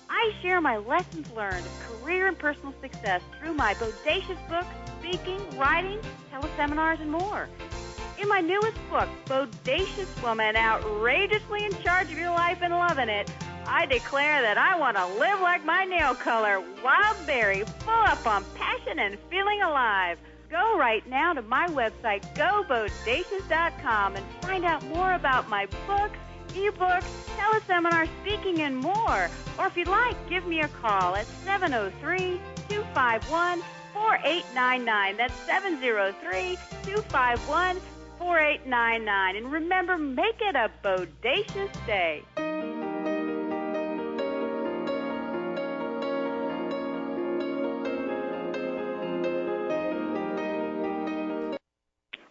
[0.08, 4.68] I share my lessons learned of career and personal success through my bodacious books,
[5.04, 6.00] speaking, writing,
[6.32, 7.50] teleseminars, and more.
[8.22, 13.30] In my newest book, Bodacious Woman Outrageously in Charge of Your Life and Loving It,
[13.66, 18.26] I declare that I want to live like my nail color, wild berry, full up
[18.26, 20.20] on passion and feeling alive.
[20.50, 26.18] Go right now to my website, gobodacious.com, and find out more about my books,
[26.50, 27.06] ebooks,
[27.38, 29.30] teleseminar, speaking, and more.
[29.58, 32.40] Or if you'd like, give me a call at 703
[32.70, 33.62] 251
[33.94, 35.18] 4899.
[35.18, 37.80] That's 703 251
[38.20, 39.36] 4899.
[39.36, 42.24] And remember, make it a bodacious day.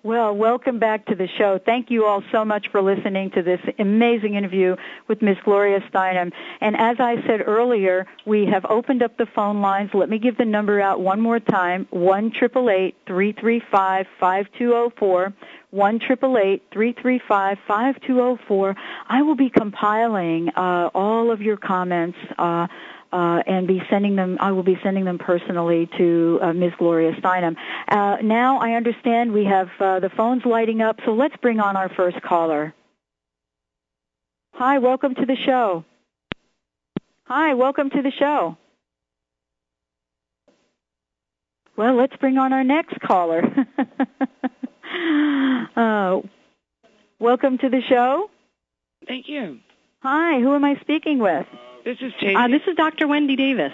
[0.04, 1.60] Well, welcome back to the show.
[1.64, 4.74] Thank you all so much for listening to this amazing interview
[5.06, 6.32] with Miss Gloria Steinem.
[6.60, 9.90] And as I said earlier, we have opened up the phone lines.
[9.94, 14.06] Let me give the number out one more time: one triple eight three three five
[14.18, 15.32] five two zero four.
[15.70, 18.74] One triple eight three three five five two zero four.
[19.08, 22.18] I will be compiling uh, all of your comments.
[22.36, 22.66] Uh,
[23.12, 24.38] uh, and be sending them.
[24.40, 26.72] I will be sending them personally to uh, Ms.
[26.78, 27.56] Gloria Steinem.
[27.88, 31.76] Uh, now I understand we have uh, the phones lighting up, so let's bring on
[31.76, 32.74] our first caller.
[34.54, 35.84] Hi, welcome to the show.
[37.24, 38.56] Hi, welcome to the show.
[41.76, 43.42] Well, let's bring on our next caller.
[45.76, 46.20] uh,
[47.18, 48.28] welcome to the show.
[49.08, 49.58] Thank you.
[50.00, 51.46] Hi, who am I speaking with?
[51.84, 52.34] This is Tracy.
[52.36, 53.08] Uh, this is Dr.
[53.08, 53.72] Wendy Davis.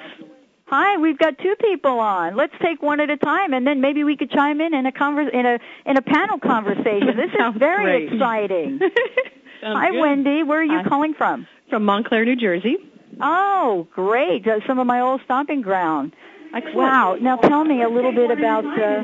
[0.67, 2.37] Hi, we've got two people on.
[2.37, 4.93] Let's take one at a time, and then maybe we could chime in in a
[4.93, 7.17] conver- in a in a panel conversation.
[7.17, 8.13] This is very great.
[8.13, 8.81] exciting.
[9.63, 10.01] Hi, good.
[10.01, 10.43] Wendy.
[10.43, 10.89] Where are you Hi.
[10.89, 11.47] calling from?
[11.71, 12.77] From Montclair, New Jersey.
[13.21, 14.47] Oh, great!
[14.47, 16.13] Uh, some of my old stomping ground.
[16.55, 16.77] Excellent.
[16.77, 17.17] Wow.
[17.21, 19.03] Now tell me a little bit about uh,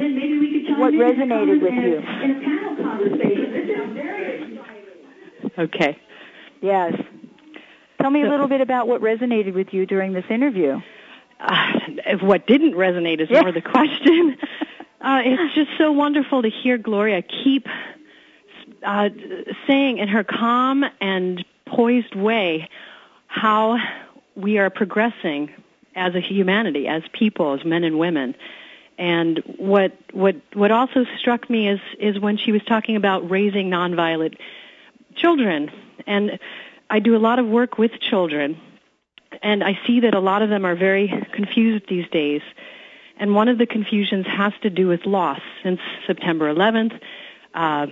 [0.78, 2.02] what resonated with you.
[5.58, 5.98] Okay.
[6.62, 6.94] Yes.
[8.04, 10.78] Tell me a little bit about what resonated with you during this interview.
[11.40, 11.72] Uh,
[12.20, 13.40] what didn't resonate is Yeah.
[13.40, 14.36] more the question.
[15.00, 17.66] uh, it's just so wonderful to hear Gloria keep
[18.82, 19.08] uh,
[19.66, 22.68] saying in her calm and poised way
[23.26, 23.78] how
[24.34, 25.50] we are progressing
[25.96, 28.34] as a humanity, as people, as men and women.
[28.98, 33.70] And what what what also struck me is is when she was talking about raising
[33.70, 34.36] nonviolent
[35.16, 35.70] children.
[36.06, 36.38] And
[36.90, 38.60] I do a lot of work with children,
[39.42, 42.42] and I see that a lot of them are very confused these days.
[43.16, 45.40] And one of the confusions has to do with loss.
[45.62, 46.98] Since September 11th,
[47.54, 47.86] uh,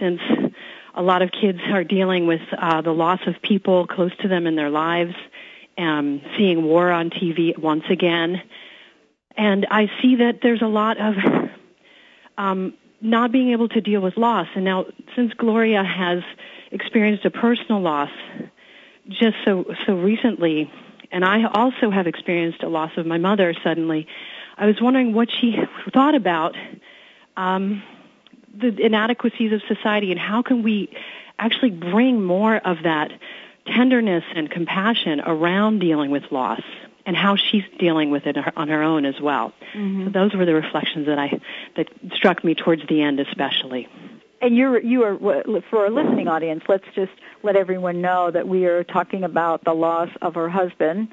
[0.00, 0.20] since
[0.94, 4.46] a lot of kids are dealing with uh, the loss of people close to them
[4.46, 5.14] in their lives,
[5.76, 8.42] um, seeing war on TV once again,
[9.38, 11.14] and I see that there's a lot of
[12.36, 14.48] um, not being able to deal with loss.
[14.56, 16.24] And now, since Gloria has
[16.70, 18.10] experienced a personal loss
[19.08, 20.70] just so so recently,
[21.10, 24.06] and I also have experienced a loss of my mother suddenly,
[24.56, 25.56] I was wondering what she
[25.92, 26.56] thought about
[27.36, 27.82] um,
[28.54, 30.90] the inadequacies of society and how can we
[31.38, 33.12] actually bring more of that
[33.66, 36.60] tenderness and compassion around dealing with loss
[37.06, 39.52] and how she's dealing with it on her own as well.
[40.06, 41.40] So those were the reflections that I
[41.76, 43.88] that struck me towards the end especially.
[44.40, 45.18] And you're you are
[45.70, 46.62] for a listening audience.
[46.68, 47.12] Let's just
[47.42, 51.08] let everyone know that we are talking about the loss of her husband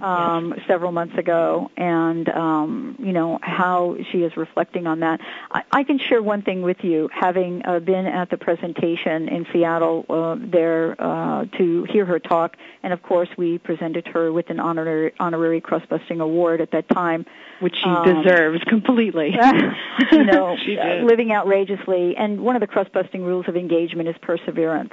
[0.00, 5.20] um, several months ago, and um, you know how she is reflecting on that.
[5.50, 9.46] I, I can share one thing with you, having uh, been at the presentation in
[9.52, 14.50] Seattle uh, there uh, to hear her talk, and of course we presented her with
[14.50, 17.26] an honorary honorary crust busting award at that time
[17.62, 19.34] which she Um, deserves completely.
[20.12, 20.56] you know,
[21.04, 22.16] living outrageously.
[22.16, 24.92] And one of the crust-busting rules of engagement is perseverance.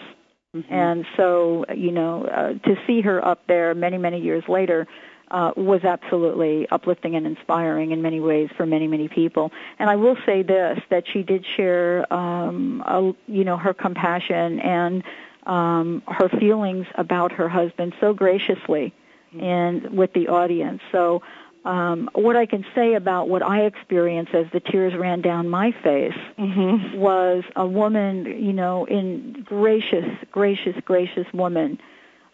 [0.56, 0.74] Mm-hmm.
[0.74, 4.88] And so, you know, uh, to see her up there many, many years later
[5.30, 9.52] uh, was absolutely uplifting and inspiring in many ways for many, many people.
[9.78, 14.60] And I will say this: that she did share, um, a, you know, her compassion
[14.60, 15.04] and
[15.46, 18.92] um, her feelings about her husband so graciously,
[19.40, 20.82] and with the audience.
[20.92, 21.22] So.
[21.70, 25.72] Um, what I can say about what I experienced as the tears ran down my
[25.84, 26.98] face Mhm.
[26.98, 31.80] was a woman, you know, in gracious, gracious, gracious woman,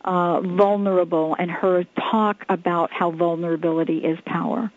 [0.06, 4.72] uh, vulnerable, and her talk about how vulnerability is power.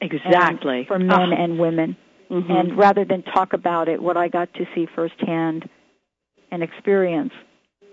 [0.00, 0.78] Exactly.
[0.78, 1.42] And for men Ah.
[1.42, 1.96] and women.
[2.30, 2.50] Mhm.
[2.50, 5.68] And rather than talk about it, what I got to see firsthand
[6.52, 7.32] and experience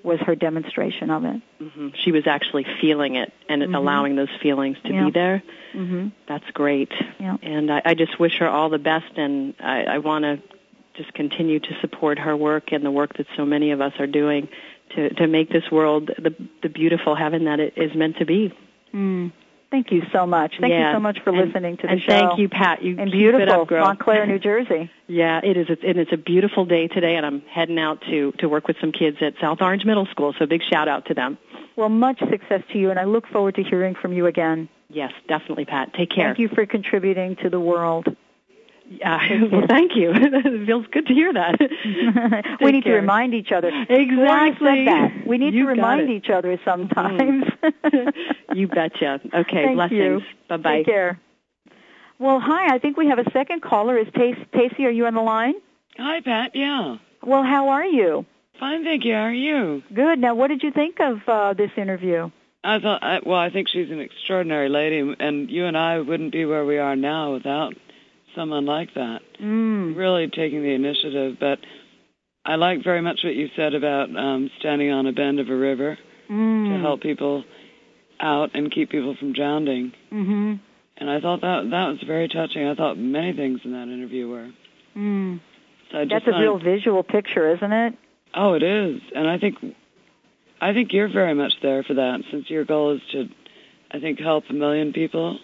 [0.03, 1.41] was her demonstration of it.
[1.59, 3.75] hmm She was actually feeling it and Mhm.
[3.75, 5.05] allowing those feelings to Yeah.
[5.05, 5.43] be there.
[5.73, 6.91] hmm That's great.
[7.19, 7.37] Yeah.
[7.43, 10.39] And I, I just wish her all the best, and I, I want to
[10.95, 14.07] just continue to support her work and the work that so many of us are
[14.07, 14.49] doing
[14.95, 18.51] to to make this world the the beautiful heaven that it is meant to be.
[18.93, 19.31] Mm.
[19.71, 20.55] Thank you so much.
[20.59, 20.89] Thank Yeah.
[20.89, 22.07] you so much for And- listening to the and show.
[22.09, 22.83] thank you, Pat.
[22.83, 23.71] You and beautiful up.
[23.71, 24.89] Montclair, New Jersey.
[25.07, 25.67] Yeah, it is.
[25.69, 28.91] And it's a beautiful day today, and I'm heading out to to work with some
[28.91, 30.33] kids at South Orange Middle School.
[30.37, 31.37] So big shout out to them.
[31.77, 34.67] Well, much success to you, and I look forward to hearing from you again.
[34.89, 35.93] Yes, definitely, Pat.
[35.93, 36.25] Take care.
[36.27, 38.13] Thank you for contributing to the world.
[39.03, 39.19] Uh,
[39.51, 40.11] well, thank you.
[40.13, 41.59] it feels good to hear that.
[42.61, 42.95] we need care.
[42.95, 43.69] to remind each other.
[43.89, 44.85] Exactly.
[44.85, 45.25] That.
[45.27, 46.09] We need You to remind it.
[46.09, 47.45] Each other sometimes.
[48.53, 49.19] you betcha.
[49.33, 49.97] Okay, Thank blessings.
[49.99, 50.21] you.
[50.49, 50.75] Bye bye.
[50.77, 51.19] Take care.
[52.19, 52.73] Well, hi.
[52.73, 53.97] I think we have a second caller.
[53.97, 54.85] Is Tace- Tacey?
[54.85, 55.55] Are you on the line?
[55.97, 56.51] Hi, Pat.
[56.53, 56.97] Yeah.
[57.23, 58.25] Well, how are you?
[58.59, 59.13] Fine, thank you.
[59.13, 59.81] How are you?
[59.93, 60.19] Good.
[60.19, 62.29] Now, what did you think of uh, this interview?
[62.63, 66.31] I thought, I, well, I think she's an extraordinary lady, and you and I wouldn't
[66.31, 67.73] be where we are now without
[68.35, 69.19] someone like that.
[69.41, 69.95] Mm.
[69.95, 71.37] Really taking the initiative.
[71.39, 71.59] But
[72.45, 75.55] I like very much what you said about um, standing on a bend of a
[75.55, 75.97] river
[76.29, 76.69] Mm.
[76.69, 77.43] to help people
[78.21, 79.91] out and keep people from drowning.
[80.13, 80.53] Mm-hmm.
[80.95, 82.65] And I thought that that was very touching.
[82.65, 84.49] I thought many things in that interview were.
[84.95, 85.41] Mm.
[85.91, 87.95] So That's a real visual picture, isn't it?
[88.33, 89.55] Oh, it is, and I think,
[90.61, 93.27] I think you're very much there for that, since your goal is to,
[93.91, 95.37] I think, help a million people,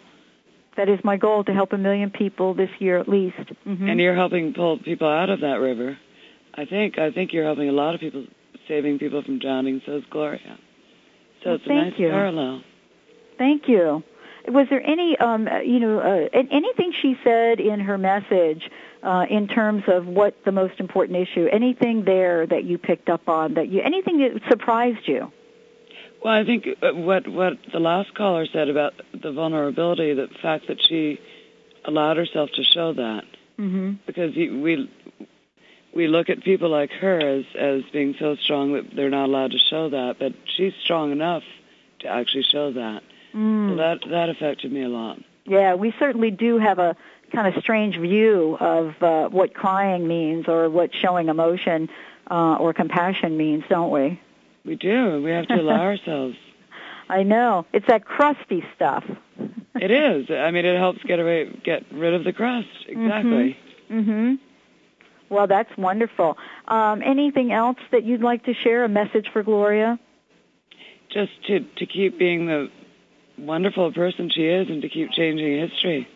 [0.77, 3.35] That is my goal to help a million people this year at least.
[3.67, 3.89] Mm-hmm.
[3.89, 5.97] and you're helping pull people out of that river.
[6.53, 8.25] I think, I think you're helping a lot of people
[8.67, 9.81] saving people from drowning.
[9.85, 10.57] So is Gloria.
[11.43, 12.09] So Well, it's a thank nice you.
[12.09, 12.61] parallel.
[13.37, 14.03] Thank you.
[14.47, 18.69] Was there any, um, you know, uh, anything she said in her message
[19.03, 21.47] uh, in terms of what the most important issue?
[21.51, 25.31] Anything there that you picked up on that you, anything that surprised you?
[26.23, 30.67] Well, I think uh, what what the last caller said about the vulnerability, the fact
[30.67, 31.19] that she
[31.85, 33.23] allowed herself to show that,
[33.59, 33.93] Mm-hmm.
[34.05, 34.87] because you, we
[35.95, 39.51] we look at people like her as as being so strong that they're not allowed
[39.51, 41.43] to show that, but she's strong enough
[41.99, 43.01] to actually show that.
[43.33, 43.71] Mm.
[43.71, 45.17] So that that affected me a lot.
[45.45, 46.95] Yeah, we certainly do have a
[47.33, 51.89] kind of strange view of uh, what crying means or what showing emotion
[52.29, 54.19] uh, or compassion means, don't we?
[54.67, 55.23] We do.
[55.23, 56.35] We have to allow ourselves.
[57.09, 57.65] I know.
[57.73, 59.03] It's that crusty stuff.
[59.79, 60.31] It is.
[60.31, 62.67] I mean, it helps get away, get rid of the crust.
[62.87, 63.55] Exactly.
[63.91, 64.33] Mm-hmm.
[65.29, 66.35] Well, that's wonderful.
[66.67, 68.83] Um, anything else that you'd like to share?
[68.85, 69.99] A message for Gloria?
[71.13, 72.69] Just to to keep being the
[73.37, 76.07] wonderful person she is, and to keep changing history.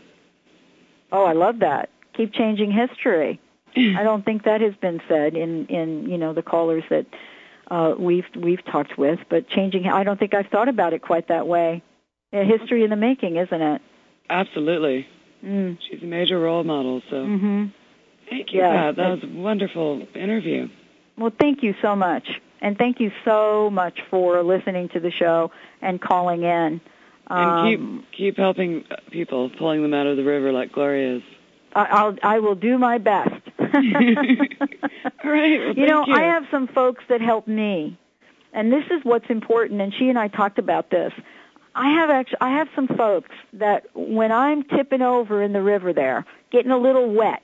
[1.12, 1.90] Oh, I love that.
[2.18, 3.40] Keep changing history.
[3.76, 7.06] I don't think that has been said in in you know the callers that
[7.72, 9.88] uh, we've we've talked with, but changing.
[9.88, 11.82] I don't think I've thought about it quite that way.
[12.32, 13.82] Yeah, history in the making, isn't it?
[14.30, 15.08] Absolutely.
[15.44, 15.78] Mm.
[15.90, 17.02] She's a major role model.
[17.10, 17.66] So Mm-hmm.
[18.30, 18.74] thank you, Yeah.
[18.92, 18.96] Pat.
[18.98, 20.68] That was a wonderful interview.
[21.18, 22.28] Well, thank you so much,
[22.62, 25.52] and thank you so much for listening to the show
[25.82, 26.82] and calling in.
[27.28, 31.24] Um, and keep keep helping people, pulling them out of the river like Gloria is.
[31.74, 33.30] I, I'll I will do my best.
[33.60, 35.60] All right.
[35.60, 36.14] Well, you know, you.
[36.14, 37.98] I have some folks that help me,
[38.54, 39.82] and this is what's important.
[39.82, 41.14] And she and I talked about this.
[41.74, 45.94] I have actually, I have some folks that when I'm tipping over in the river
[45.94, 47.42] there, getting a little wet,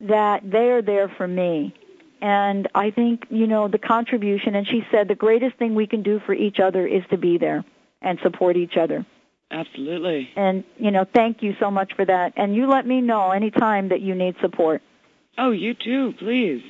[0.00, 1.74] that they are there for me.
[2.20, 6.02] And I think, you know, the contribution, and she said the greatest thing we can
[6.02, 7.64] do for each other is to be there
[8.00, 9.04] and support each other.
[9.52, 10.30] Absolutely.
[10.34, 12.32] And, you know, thank you so much for that.
[12.36, 14.82] And you let me know anytime that you need support.
[15.36, 16.62] Oh, you too, please.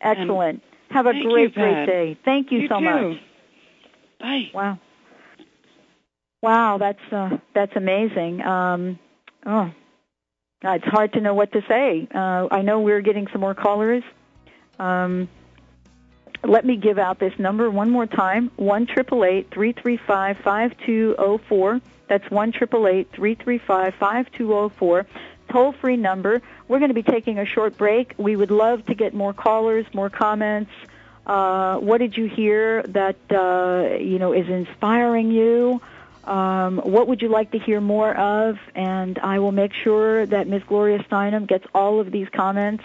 [0.00, 0.62] Excellent.
[0.90, 2.18] Have a Thank you, great, great day.
[2.24, 2.84] Thank you, You so too.
[2.84, 3.20] much.
[4.20, 4.50] Bye.
[4.54, 4.78] Wow.
[6.42, 8.40] Wow, that's uh, that's amazing.
[8.40, 8.98] Um,
[9.44, 9.70] oh,
[10.62, 12.08] it's hard to know what to say.
[12.14, 14.02] Uh, I know we're getting some more callers.
[14.78, 15.28] Um,
[16.42, 20.38] let me give out this number one more time: one triple eight three three five
[20.38, 21.80] five two zero four.
[22.08, 25.06] That's one triple eight three three five five two zero four.
[25.50, 26.42] Toll free number.
[26.68, 28.14] We're going to be taking a short break.
[28.16, 30.70] We would love to get more callers, more comments.
[31.26, 35.80] Uh, what did you hear that uh, you know is inspiring you?
[36.24, 38.58] Um, what would you like to hear more of?
[38.74, 40.62] And I will make sure that Ms.
[40.68, 42.84] Gloria Steinem gets all of these comments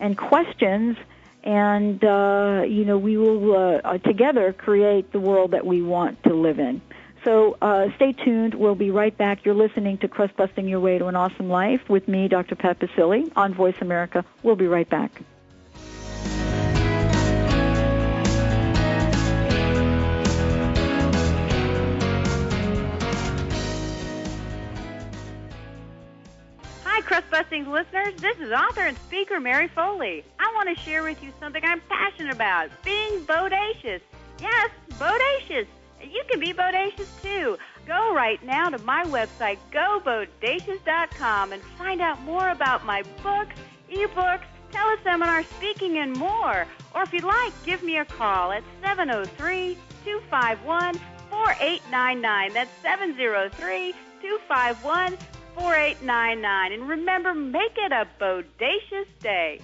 [0.00, 0.96] and questions,
[1.44, 6.20] and uh, you know we will uh, uh, together create the world that we want
[6.24, 6.80] to live in.
[7.24, 8.54] So uh, stay tuned.
[8.54, 9.44] We'll be right back.
[9.44, 12.54] You're listening to Crust Busting Your Way to an Awesome Life with me, Dr.
[12.54, 14.24] Pat Baccili, on Voice America.
[14.42, 15.22] We'll be right back.
[26.94, 28.14] Hi, Crust Busting listeners.
[28.20, 30.24] This is author and speaker Mary Foley.
[30.38, 34.00] I want to share with you something I'm passionate about being bodacious.
[34.40, 35.66] Yes, bodacious.
[36.00, 37.58] You can be bodacious too.
[37.84, 43.56] Go right now to my website, gobodacious.com, and find out more about my books,
[43.90, 46.64] ebooks, teleseminar, speaking, and more.
[46.94, 50.94] Or if you'd like, give me a call at 703 251
[51.28, 52.52] 4899.
[52.52, 53.90] That's 703
[54.20, 55.18] 251
[55.54, 56.72] 4899.
[56.72, 59.60] And remember, make it a bodacious day.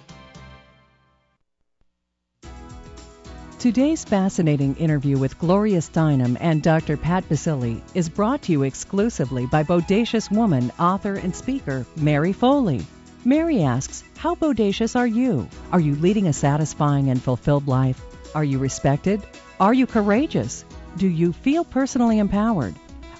[3.59, 6.97] Today's fascinating interview with Gloria Steinem and Dr.
[6.97, 12.83] Pat Baccili is brought to you exclusively by bodacious woman, author, and speaker Mary Foley.
[13.23, 15.47] Mary asks, How bodacious are you?
[15.71, 18.01] Are you leading a satisfying and fulfilled life?
[18.33, 19.21] Are you respected?
[19.59, 20.65] Are you courageous?
[20.97, 22.73] Do you feel personally empowered?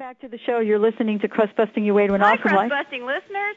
[0.00, 0.60] Back to the show.
[0.60, 2.70] You're listening to Crust Busting Your Way to an Hi, Awesome crust Life.
[2.70, 3.56] busting listeners.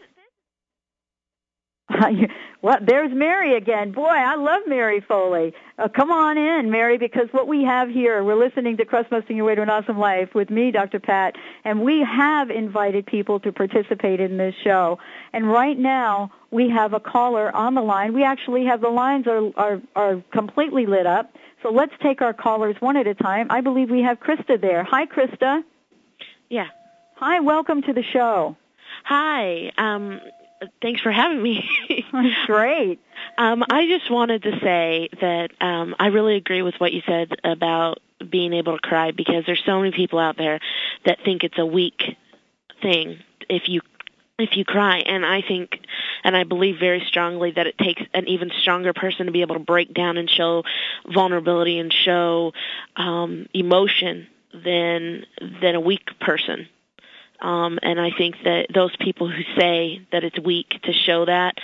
[2.62, 3.94] well, there's Mary again.
[3.94, 5.54] Boy, I love Mary Foley.
[5.80, 9.38] Uh, come on in, Mary, because what we have here, we're listening to Crust Busting
[9.38, 11.00] Your Way to an Awesome Life with me, Dr.
[11.00, 15.00] Pat, and we have invited people to participate in this show.
[15.32, 18.14] And right now, we have a caller on the line.
[18.14, 21.34] We actually have the lines are, are, are completely lit up.
[21.62, 23.48] So let's take our callers one at a time.
[23.50, 24.84] I believe we have Krista there.
[24.84, 25.64] Hi, Krista.
[26.54, 26.68] Yeah.
[27.16, 28.56] Hi, welcome to the show.
[29.06, 29.72] Hi.
[29.76, 30.22] Um,
[30.84, 31.68] thanks for having me.
[32.46, 33.00] Great.
[33.40, 37.32] Um, I just wanted to say that um, I really agree with what you said
[37.44, 40.60] about being able to cry because there's so many people out there
[41.08, 42.04] that think it's a weak
[42.84, 43.18] thing
[43.50, 43.82] if you
[44.38, 45.80] if you cry and I think
[46.24, 49.56] and I believe very strongly that it takes an even stronger person to be able
[49.56, 50.64] to break down and show
[51.12, 52.54] vulnerability and show
[52.96, 55.26] um emotion than
[55.62, 56.68] than a weak person.
[57.42, 61.56] Um, and I think that those people who say that it's weak to show that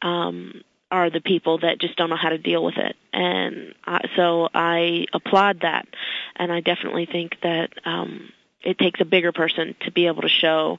[0.00, 2.96] um, are the people that just don't know how to deal with it.
[3.12, 5.86] And uh, so I applaud that,
[6.36, 8.32] and I definitely think that um,
[8.62, 10.78] it takes a bigger person to be able to show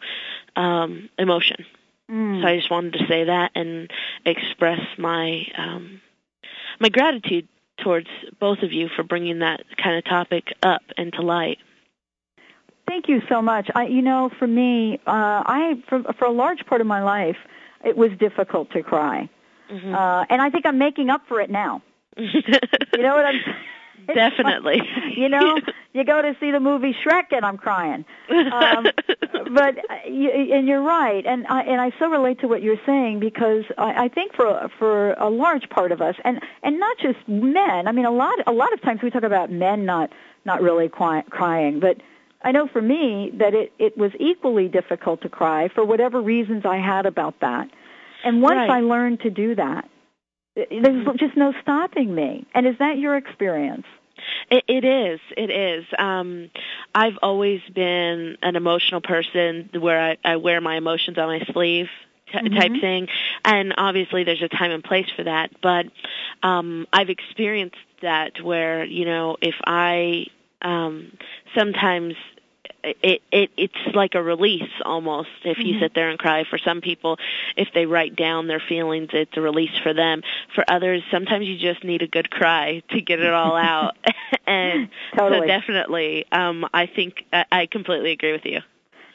[0.56, 1.66] um, emotion.
[2.10, 2.42] Mm.
[2.42, 3.92] So I just wanted to say that and
[4.26, 6.02] express my um,
[6.80, 7.48] my gratitude
[7.84, 8.08] towards
[8.40, 11.58] both of you for bringing that kind of topic up and to light.
[12.88, 13.70] Thank you so much.
[13.76, 17.38] I, you know, for me, uh, I for, for a large part of my life,
[17.86, 19.30] it was difficult to cry,
[19.72, 19.94] Mm-hmm.
[19.94, 21.84] uh, and I think I'm making up for it now.
[22.18, 22.42] you
[22.98, 23.40] know what I'm?
[24.16, 24.82] Definitely.
[25.16, 25.60] you know,
[25.94, 28.06] you go to see the movie Shrek, and I'm crying.
[28.30, 28.86] Um,
[29.54, 32.80] but uh, you, and you're right, and I, and I so relate to what you're
[32.86, 36.98] saying because I, I think for for a large part of us, and and not
[37.00, 37.88] just men.
[37.88, 40.12] I mean, a lot a lot of times we talk about men not
[40.46, 41.98] not really cry, crying, but
[42.44, 46.66] I know for me that it it was equally difficult to cry for whatever reasons
[46.66, 47.70] I had about that.
[48.24, 48.70] And once Right.
[48.70, 49.90] I learned to do that,
[50.56, 52.46] there's just no stopping me.
[52.54, 53.86] And is that your experience?
[54.50, 55.20] It, it is.
[55.38, 55.86] It is.
[55.98, 56.50] Um,
[56.94, 61.88] I've always been an emotional person where I, I wear my emotions on my sleeve
[62.32, 62.82] t- type Mhm.
[62.82, 63.08] thing,
[63.46, 65.52] and obviously there's a time and place for that.
[65.62, 65.88] But
[66.44, 70.28] um, I've experienced that where you know if I
[70.62, 71.12] um,
[71.56, 72.16] sometimes
[72.84, 75.80] it it it's like a release almost if you Mhm.
[75.80, 77.18] sit there and cry for some people
[77.58, 80.22] if they write down their feelings it's a release for them
[80.56, 83.96] for others sometimes you just need a good cry to get it all out
[84.48, 85.42] and Totally.
[85.42, 88.60] so definitely um i think I, I completely agree with you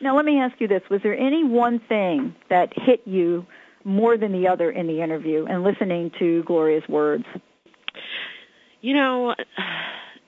[0.00, 3.46] Now, let me ask you this: Was there any one thing that hit you
[3.84, 7.24] more than the other in the interview and listening to Gloria's words?
[8.82, 9.34] You know,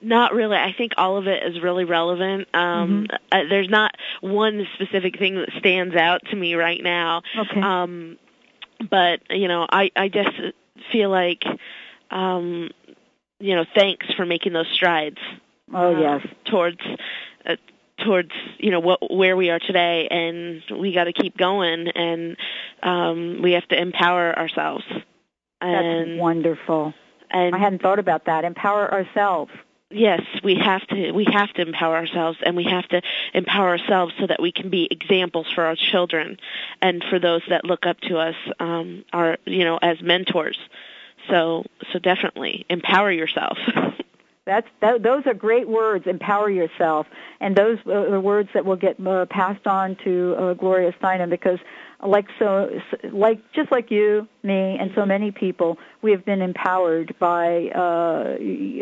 [0.01, 0.55] not really.
[0.57, 2.47] I think all of it is really relevant.
[2.53, 7.23] Um, uh, there's not one specific thing that stands out to me right now.
[7.37, 7.61] Okay.
[7.61, 8.17] Um,
[8.89, 10.35] but you know, I I just
[10.91, 11.43] feel like,
[12.11, 12.69] um,
[13.39, 15.17] you know, thanks for making those strides.
[15.73, 16.27] Oh uh, yes.
[16.45, 16.79] Towards.
[17.45, 17.55] Uh,
[18.05, 22.37] towards you know what where we are today and we got to keep going and
[22.83, 24.83] um we have to empower ourselves
[25.61, 26.93] and That's wonderful.
[27.31, 28.45] and I hadn't thought about that.
[28.45, 29.51] Empower ourselves.
[29.97, 33.01] Yes we have to we have to empower ourselves and we have to
[33.33, 36.37] empower ourselves so that we can be examples for our children
[36.81, 40.57] and for those that look up to us um are you know as mentors
[41.29, 43.57] so so definitely empower yourself
[44.47, 46.07] That's that, those are great words.
[46.07, 47.05] Empower yourself,
[47.41, 51.29] and those are the words that will get uh, passed on to uh, Gloria Steinem
[51.29, 51.59] because,
[52.05, 52.69] like so,
[53.11, 58.37] like just like you, me, and so many people, we have been empowered by uh,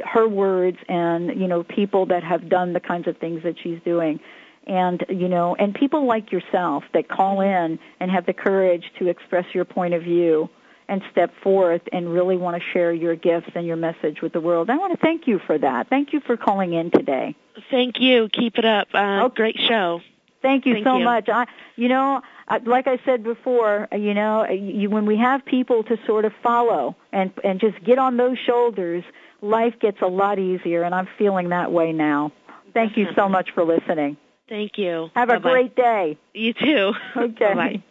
[0.07, 3.79] her words and you know people that have done the kinds of things that she's
[3.85, 4.19] doing.
[4.67, 9.07] And you know, and people like yourself that call in and have the courage to
[9.07, 10.49] express your point of view
[10.87, 14.41] and step forth and really want to share your gifts and your message with the
[14.41, 14.69] world.
[14.69, 15.89] I want to thank you for that.
[15.89, 17.35] Thank you for calling in today.
[17.71, 18.29] Thank you.
[18.31, 18.89] Keep it up.
[18.93, 20.01] Uh, Great show.
[20.45, 21.03] Thank you Thank so you.
[21.03, 21.27] much.
[21.27, 22.21] I, you know,
[22.65, 26.95] like I said before, you know, you, when we have people to sort of follow
[27.11, 29.03] and and just get on those shoulders,
[29.41, 32.31] life gets a lot easier, and I'm feeling that way now.
[32.73, 34.17] Thank you so much for listening.
[34.47, 35.09] Thank you.
[35.15, 35.49] Have a Bye-bye.
[35.51, 36.17] great day.
[36.33, 36.93] You too.
[37.17, 37.53] Okay.
[37.53, 37.83] Bye-bye.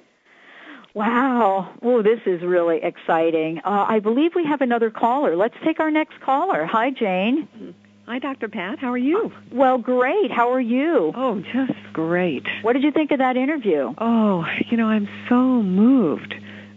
[0.94, 1.74] Wow.
[1.82, 3.58] Oh, this is really exciting.
[3.64, 5.34] Uh, I believe we have another caller.
[5.34, 6.64] Let's take our next caller.
[6.66, 7.74] Hi, Jane.
[8.06, 8.48] Hi, Dr.
[8.48, 8.78] Pat.
[8.78, 9.32] How are you?
[9.50, 10.30] Well, great.
[10.30, 11.10] How are you?
[11.14, 12.44] Oh, just great.
[12.60, 13.94] What did you think of that interview?
[13.96, 16.34] Oh, you know, I'm so moved.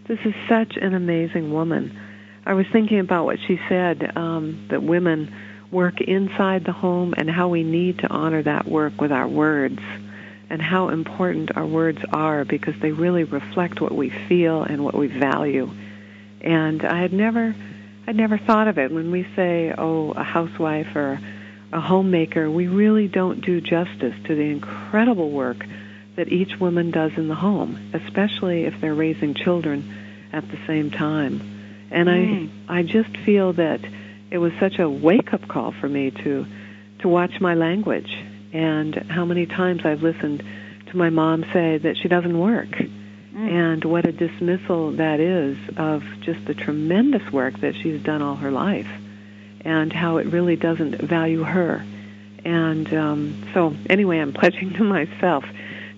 [0.08, 1.94] This is such an amazing woman.
[2.46, 5.34] I was thinking about what she said um, that women
[5.70, 9.80] work inside the home and how we need to honor that work with our words
[10.48, 14.94] and how important our words are because they really reflect what we feel and what
[14.94, 15.70] we value.
[16.40, 17.54] And I had never
[18.08, 21.20] I'd never thought of it when we say, oh, a housewife or
[21.74, 25.58] a homemaker, we really don't do justice to the incredible work
[26.16, 29.84] that each woman does in the home, especially if they're raising children
[30.32, 31.86] at the same time.
[31.90, 32.48] And Mm.
[32.66, 33.80] I I just feel that
[34.30, 36.46] it was such a wake-up call for me to
[37.00, 38.10] to watch my language
[38.54, 40.42] and how many times I've listened
[40.86, 42.74] to my mom say that she doesn't work
[43.38, 48.36] and what a dismissal that is of just the tremendous work that she's done all
[48.36, 48.88] her life
[49.60, 51.84] and how it really doesn't value her.
[52.44, 55.44] And um, so, anyway, I'm pledging to myself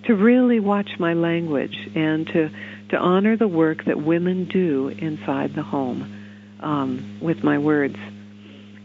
[0.04, 2.50] to really watch my language and to,
[2.90, 6.26] to honor the work that women do inside the home
[6.60, 7.96] um, with my words.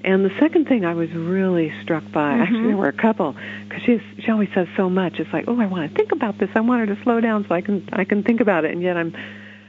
[0.05, 2.41] And the second thing I was really struck by, Mhm.
[2.43, 3.35] actually there were a couple,
[3.67, 5.19] because she she always says so much.
[5.19, 6.49] It's like, oh, I want to think about this.
[6.55, 8.71] I want her to slow down so I can I can think about it.
[8.71, 9.13] And yet I'm,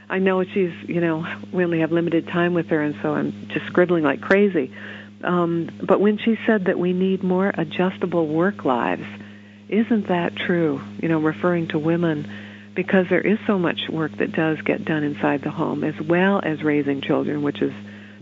[0.09, 3.33] I know she's you know we only have limited time with her, and so I'm
[3.49, 4.71] just scribbling like crazy.
[5.23, 9.07] Um, but when she said that we need more adjustable work lives,
[9.69, 10.79] isn't that true?
[11.01, 12.27] You know, referring to women,
[12.75, 16.39] because there is so much work that does get done inside the home, as well
[16.43, 17.73] as raising children, which is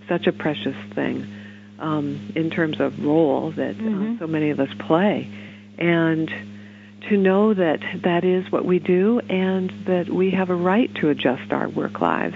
[0.08, 1.28] such a precious thing
[1.80, 5.30] um, in terms of role that uh, so many of us play,
[5.78, 6.30] and
[7.10, 11.10] to know that that is what we do, and that we have a right to
[11.10, 12.36] adjust our work lives,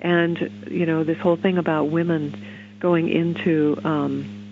[0.00, 0.38] and
[0.70, 2.34] you know this whole thing about women
[2.80, 4.42] going into um,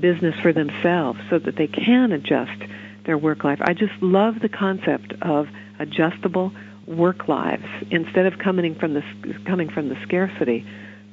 [0.00, 2.62] business for themselves so that they can adjust
[3.04, 3.58] their work life.
[3.62, 5.48] I just love the concept of
[5.78, 6.52] adjustable
[6.86, 9.02] work lives instead of coming from the
[9.46, 10.66] coming from the scarcity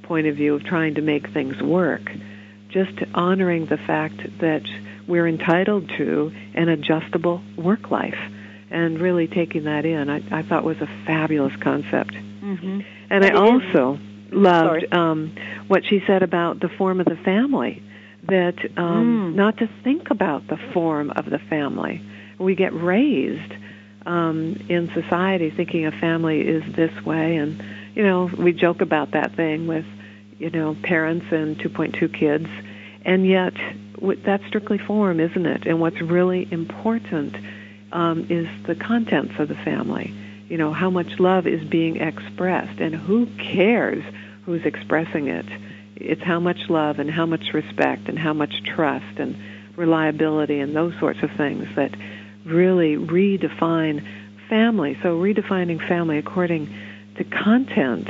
[0.03, 2.09] point of view of trying to make things work.
[2.69, 4.63] Just honoring the fact that
[5.07, 8.19] we're entitled to an adjustable work life
[8.69, 12.11] and really taking that in, I, I thought was a fabulous concept.
[12.13, 12.81] Mm-hmm.
[13.09, 13.99] And I also
[14.31, 15.35] loved um,
[15.67, 17.83] what she said about the form of the family.
[18.23, 22.01] That um, not to think about the form of the family.
[22.37, 23.53] We get raised
[24.05, 27.63] um, in society thinking a family is this way, and
[27.95, 29.85] you know we joke about that thing with
[30.39, 32.47] you know parents and 2.2 kids,
[33.03, 33.53] and yet
[34.23, 35.65] that's strictly form, isn't it?
[35.65, 37.35] And what's really important
[37.91, 40.13] um, is the contents of the family.
[40.49, 44.03] You know, how much love is being expressed, and who cares
[44.47, 45.45] who's expressing it?
[45.97, 49.35] It's how much love and how much respect and how much trust and
[49.75, 51.93] reliability and those sorts of things that
[52.45, 54.07] really redefine
[54.47, 54.97] family.
[55.03, 56.73] So redefining family according
[57.17, 58.07] to content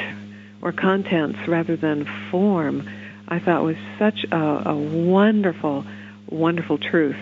[0.61, 2.87] or contents rather than form,
[3.27, 5.85] I thought was such a, a wonderful,
[6.29, 7.19] wonderful truth.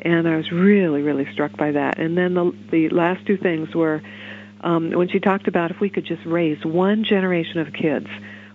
[0.00, 1.98] And I was really, really struck by that.
[1.98, 4.02] And then the, the last two things were
[4.60, 8.08] um, when she talked about if we could just raise one generation of kids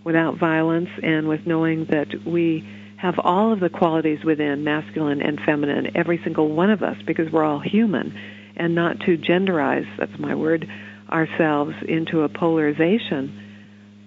[0.03, 5.39] without violence and with knowing that we have all of the qualities within masculine and
[5.39, 8.15] feminine, every single one of us, because we're all human,
[8.55, 10.67] and not to genderize, that's my word,
[11.09, 13.40] ourselves into a polarization.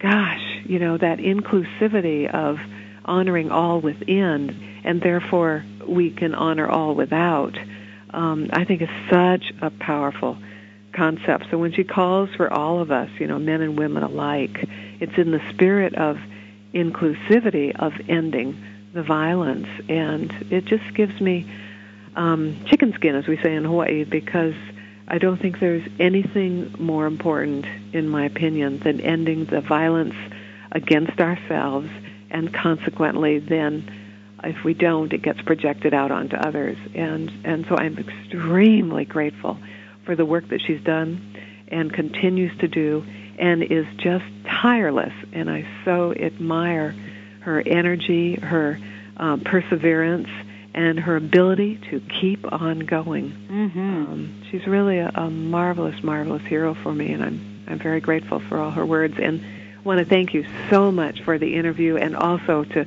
[0.04, 2.58] Gosh, you know, that inclusivity of
[3.06, 7.56] honoring all within, and therefore we can honor all without,
[8.10, 10.36] um, I think is such a powerful
[10.92, 11.46] concept.
[11.50, 14.68] So when she calls for all of us, you know, men and women alike,
[15.00, 16.18] it's in the spirit of
[16.74, 21.50] inclusivity of ending the violence, and it just gives me
[22.14, 24.54] um, chicken skin, as we say in Hawaii, because
[25.06, 30.14] I don't think there's anything more important, in my opinion, than ending the violence
[30.72, 31.88] against ourselves,
[32.30, 33.90] and consequently, then
[34.42, 36.76] if we don't, it gets projected out onto others.
[36.94, 39.58] And and so I'm extremely grateful
[40.04, 41.20] for the work that she's done
[41.68, 43.04] and continues to do,
[43.38, 45.12] and is just tireless.
[45.32, 46.94] And I so admire
[47.40, 48.78] her energy, her
[49.16, 50.28] uh, perseverance,
[50.74, 53.30] and her ability to keep on going.
[53.48, 53.80] Mm-hmm.
[53.80, 58.40] Um, she's really a, a marvelous, marvelous hero for me, and I'm I'm very grateful
[58.40, 59.14] for all her words.
[59.18, 59.42] And
[59.84, 62.86] want to thank you so much for the interview, and also to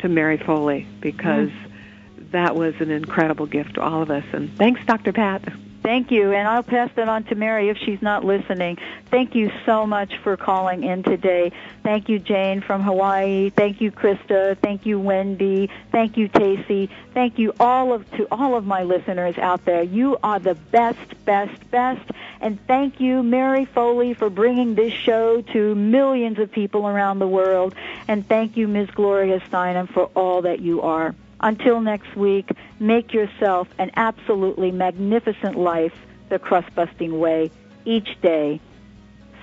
[0.00, 2.30] to Mary Foley because mm.
[2.32, 4.24] that was an incredible gift to all of us.
[4.32, 5.12] And thanks, Dr.
[5.12, 5.42] Pat.
[5.82, 8.78] Thank you, and I'll pass that on to Mary if she's not listening.
[9.10, 11.50] Thank you so much for calling in today.
[11.82, 13.50] Thank you, Jane from Hawaii.
[13.50, 14.56] Thank you, Krista.
[14.58, 15.70] Thank you, Wendy.
[15.90, 16.88] Thank you, Tacy.
[17.14, 19.82] Thank you all of to all of my listeners out there.
[19.82, 22.08] You are the best, best, best.
[22.40, 27.28] And thank you, Mary Foley, for bringing this show to millions of people around the
[27.28, 27.74] world.
[28.06, 28.90] And thank you, Ms.
[28.94, 31.14] Gloria Steinem, for all that you are.
[31.42, 35.94] Until next week, make yourself an absolutely magnificent life
[36.28, 37.50] the crust busting way
[37.84, 38.60] each day,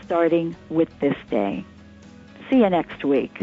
[0.04, 1.66] starting with this day.
[2.50, 3.42] See you next week.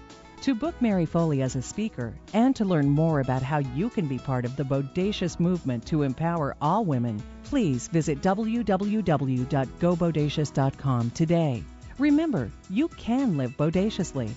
[0.43, 4.09] To book Mary Foley as a speaker and to learn more about how you can
[4.09, 11.63] be part of the Bodacious movement to empower all women, please visit www.gobodacious.com today.
[11.99, 14.31] Remember, you can live bodaciously.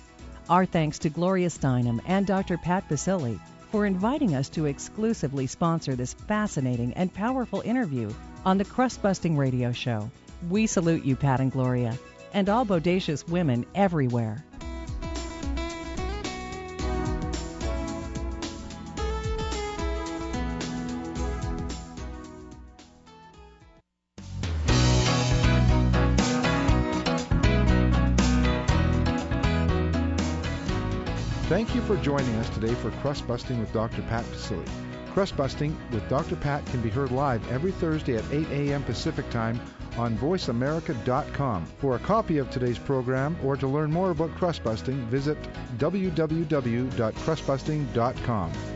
[0.50, 2.58] Our thanks to Gloria Steinem and Dr.
[2.58, 3.40] Pat Baccili
[3.72, 8.12] for inviting us to exclusively sponsor this fascinating and powerful interview
[8.44, 10.10] on the Crust Busting Radio Show.
[10.50, 11.98] We salute you, Pat and Gloria,
[12.34, 14.44] and all bodacious women everywhere.
[31.94, 34.02] For joining us today for Crust Busting with Dr.
[34.02, 34.68] Pat Baccili.
[35.12, 36.34] Crust Busting with Dr.
[36.34, 38.82] Pat can be heard live every Thursday at 8 a.m.
[38.82, 39.60] Pacific Time
[39.96, 41.66] on VoiceAmerica.com.
[41.78, 45.38] For a copy of today's program or to learn more about crust busting, visit
[45.78, 48.73] www.crustbusting.com.